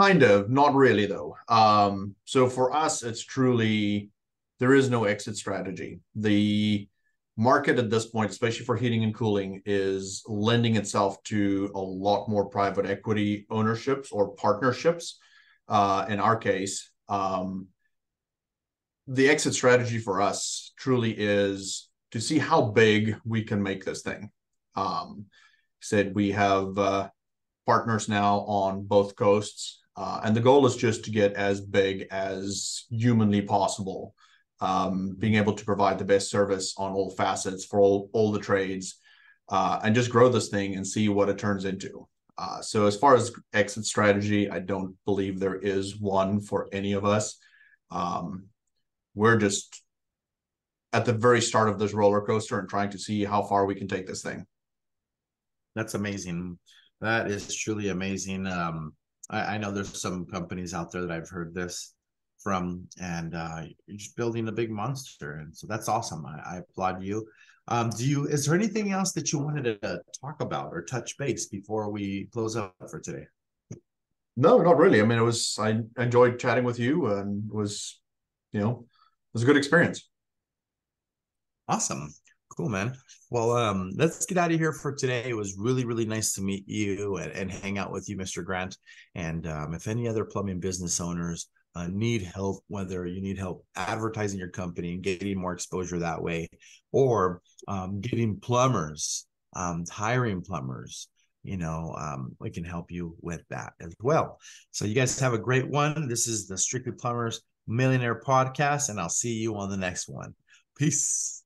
Kind 0.00 0.22
of, 0.22 0.48
not 0.50 0.74
really 0.74 1.06
though. 1.06 1.36
Um, 1.48 2.14
so 2.24 2.48
for 2.48 2.74
us, 2.74 3.02
it's 3.02 3.22
truly 3.22 4.10
there 4.58 4.74
is 4.74 4.88
no 4.88 5.04
exit 5.04 5.36
strategy. 5.36 6.00
The 6.14 6.88
market 7.36 7.78
at 7.78 7.90
this 7.90 8.06
point, 8.06 8.30
especially 8.30 8.64
for 8.64 8.76
heating 8.76 9.04
and 9.04 9.14
cooling, 9.14 9.62
is 9.66 10.22
lending 10.26 10.76
itself 10.76 11.22
to 11.24 11.70
a 11.74 11.80
lot 11.80 12.28
more 12.28 12.46
private 12.46 12.86
equity 12.86 13.46
ownerships 13.50 14.12
or 14.12 14.34
partnerships. 14.34 15.18
Uh, 15.68 16.06
in 16.08 16.20
our 16.20 16.36
case, 16.36 16.90
um, 17.08 17.68
the 19.06 19.28
exit 19.28 19.54
strategy 19.54 19.98
for 19.98 20.20
us 20.20 20.72
truly 20.78 21.12
is 21.16 21.88
to 22.12 22.20
see 22.20 22.38
how 22.38 22.62
big 22.62 23.16
we 23.24 23.42
can 23.42 23.62
make 23.62 23.84
this 23.84 24.02
thing. 24.02 24.30
Um, 24.74 25.26
said 25.80 26.14
we 26.14 26.30
have 26.30 26.78
uh, 26.78 27.08
partners 27.66 28.08
now 28.08 28.40
on 28.40 28.84
both 28.84 29.16
coasts. 29.16 29.81
Uh, 29.96 30.20
and 30.24 30.34
the 30.34 30.40
goal 30.40 30.64
is 30.66 30.76
just 30.76 31.04
to 31.04 31.10
get 31.10 31.34
as 31.34 31.60
big 31.60 32.06
as 32.10 32.84
humanly 32.90 33.42
possible, 33.42 34.14
um, 34.60 35.14
being 35.18 35.34
able 35.34 35.52
to 35.52 35.64
provide 35.64 35.98
the 35.98 36.04
best 36.04 36.30
service 36.30 36.74
on 36.78 36.92
all 36.92 37.10
facets 37.10 37.64
for 37.64 37.80
all, 37.80 38.08
all 38.12 38.32
the 38.32 38.40
trades, 38.40 38.98
uh, 39.48 39.80
and 39.82 39.94
just 39.94 40.10
grow 40.10 40.28
this 40.28 40.48
thing 40.48 40.76
and 40.76 40.86
see 40.86 41.08
what 41.08 41.28
it 41.28 41.38
turns 41.38 41.64
into. 41.64 42.08
Uh, 42.38 42.62
so, 42.62 42.86
as 42.86 42.96
far 42.96 43.14
as 43.14 43.30
exit 43.52 43.84
strategy, 43.84 44.50
I 44.50 44.58
don't 44.58 44.96
believe 45.04 45.38
there 45.38 45.58
is 45.58 46.00
one 46.00 46.40
for 46.40 46.68
any 46.72 46.94
of 46.94 47.04
us. 47.04 47.38
Um, 47.90 48.46
we're 49.14 49.36
just 49.36 49.82
at 50.94 51.04
the 51.04 51.12
very 51.12 51.42
start 51.42 51.68
of 51.68 51.78
this 51.78 51.92
roller 51.92 52.22
coaster 52.22 52.58
and 52.58 52.68
trying 52.68 52.90
to 52.90 52.98
see 52.98 53.24
how 53.24 53.42
far 53.42 53.66
we 53.66 53.74
can 53.74 53.88
take 53.88 54.06
this 54.06 54.22
thing. 54.22 54.46
That's 55.74 55.94
amazing. 55.94 56.58
That 57.00 57.30
is 57.30 57.54
truly 57.54 57.88
amazing. 57.88 58.46
Um, 58.46 58.94
I, 59.32 59.54
I 59.54 59.58
know 59.58 59.72
there's 59.72 60.00
some 60.00 60.26
companies 60.26 60.74
out 60.74 60.92
there 60.92 61.02
that 61.02 61.10
I've 61.10 61.28
heard 61.28 61.54
this 61.54 61.94
from, 62.38 62.86
and 63.00 63.34
uh, 63.34 63.62
you're 63.86 63.98
just 63.98 64.16
building 64.16 64.48
a 64.48 64.52
big 64.52 64.70
monster, 64.70 65.36
and 65.36 65.56
so 65.56 65.66
that's 65.66 65.88
awesome. 65.88 66.24
I, 66.26 66.56
I 66.56 66.56
applaud 66.58 67.02
you. 67.02 67.26
Um, 67.68 67.90
do 67.90 68.04
you? 68.04 68.26
Is 68.26 68.46
there 68.46 68.54
anything 68.54 68.92
else 68.92 69.12
that 69.12 69.32
you 69.32 69.38
wanted 69.38 69.80
to 69.82 70.00
talk 70.20 70.40
about 70.40 70.72
or 70.72 70.82
touch 70.82 71.16
base 71.16 71.46
before 71.46 71.90
we 71.90 72.28
close 72.32 72.56
up 72.56 72.74
for 72.90 73.00
today? 73.00 73.26
No, 74.36 74.58
not 74.58 74.78
really. 74.78 75.00
I 75.00 75.04
mean, 75.04 75.18
it 75.18 75.22
was 75.22 75.56
I 75.60 75.80
enjoyed 75.98 76.38
chatting 76.38 76.64
with 76.64 76.78
you 76.78 77.06
and 77.06 77.44
it 77.48 77.54
was, 77.54 78.00
you 78.52 78.60
know, 78.60 78.70
it 78.80 79.34
was 79.34 79.42
a 79.42 79.46
good 79.46 79.56
experience. 79.56 80.08
Awesome. 81.68 82.12
Cool, 82.56 82.68
man. 82.68 82.94
Well, 83.30 83.52
um, 83.56 83.92
let's 83.96 84.26
get 84.26 84.36
out 84.36 84.52
of 84.52 84.58
here 84.58 84.72
for 84.74 84.92
today. 84.92 85.24
It 85.26 85.36
was 85.36 85.56
really, 85.58 85.86
really 85.86 86.04
nice 86.04 86.34
to 86.34 86.42
meet 86.42 86.68
you 86.68 87.16
and, 87.16 87.32
and 87.32 87.50
hang 87.50 87.78
out 87.78 87.90
with 87.90 88.08
you, 88.08 88.16
Mr. 88.16 88.44
Grant. 88.44 88.76
And 89.14 89.46
um, 89.46 89.72
if 89.72 89.88
any 89.88 90.06
other 90.06 90.24
plumbing 90.24 90.60
business 90.60 91.00
owners 91.00 91.48
uh, 91.74 91.86
need 91.90 92.22
help, 92.22 92.62
whether 92.68 93.06
you 93.06 93.22
need 93.22 93.38
help 93.38 93.64
advertising 93.74 94.38
your 94.38 94.50
company 94.50 94.92
and 94.92 95.02
getting 95.02 95.40
more 95.40 95.54
exposure 95.54 95.98
that 96.00 96.22
way, 96.22 96.48
or 96.92 97.40
um, 97.68 98.00
getting 98.00 98.38
plumbers, 98.38 99.26
um, 99.56 99.84
hiring 99.90 100.42
plumbers, 100.42 101.08
you 101.42 101.56
know, 101.56 101.94
um, 101.98 102.36
we 102.38 102.50
can 102.50 102.64
help 102.64 102.90
you 102.90 103.16
with 103.22 103.42
that 103.48 103.72
as 103.80 103.94
well. 104.00 104.38
So 104.72 104.84
you 104.84 104.94
guys 104.94 105.18
have 105.18 105.32
a 105.32 105.38
great 105.38 105.68
one. 105.68 106.06
This 106.06 106.28
is 106.28 106.46
the 106.46 106.58
Strictly 106.58 106.92
Plumbers 106.92 107.40
Millionaire 107.66 108.20
Podcast, 108.20 108.90
and 108.90 109.00
I'll 109.00 109.08
see 109.08 109.32
you 109.32 109.56
on 109.56 109.70
the 109.70 109.76
next 109.76 110.08
one. 110.08 110.34
Peace. 110.76 111.41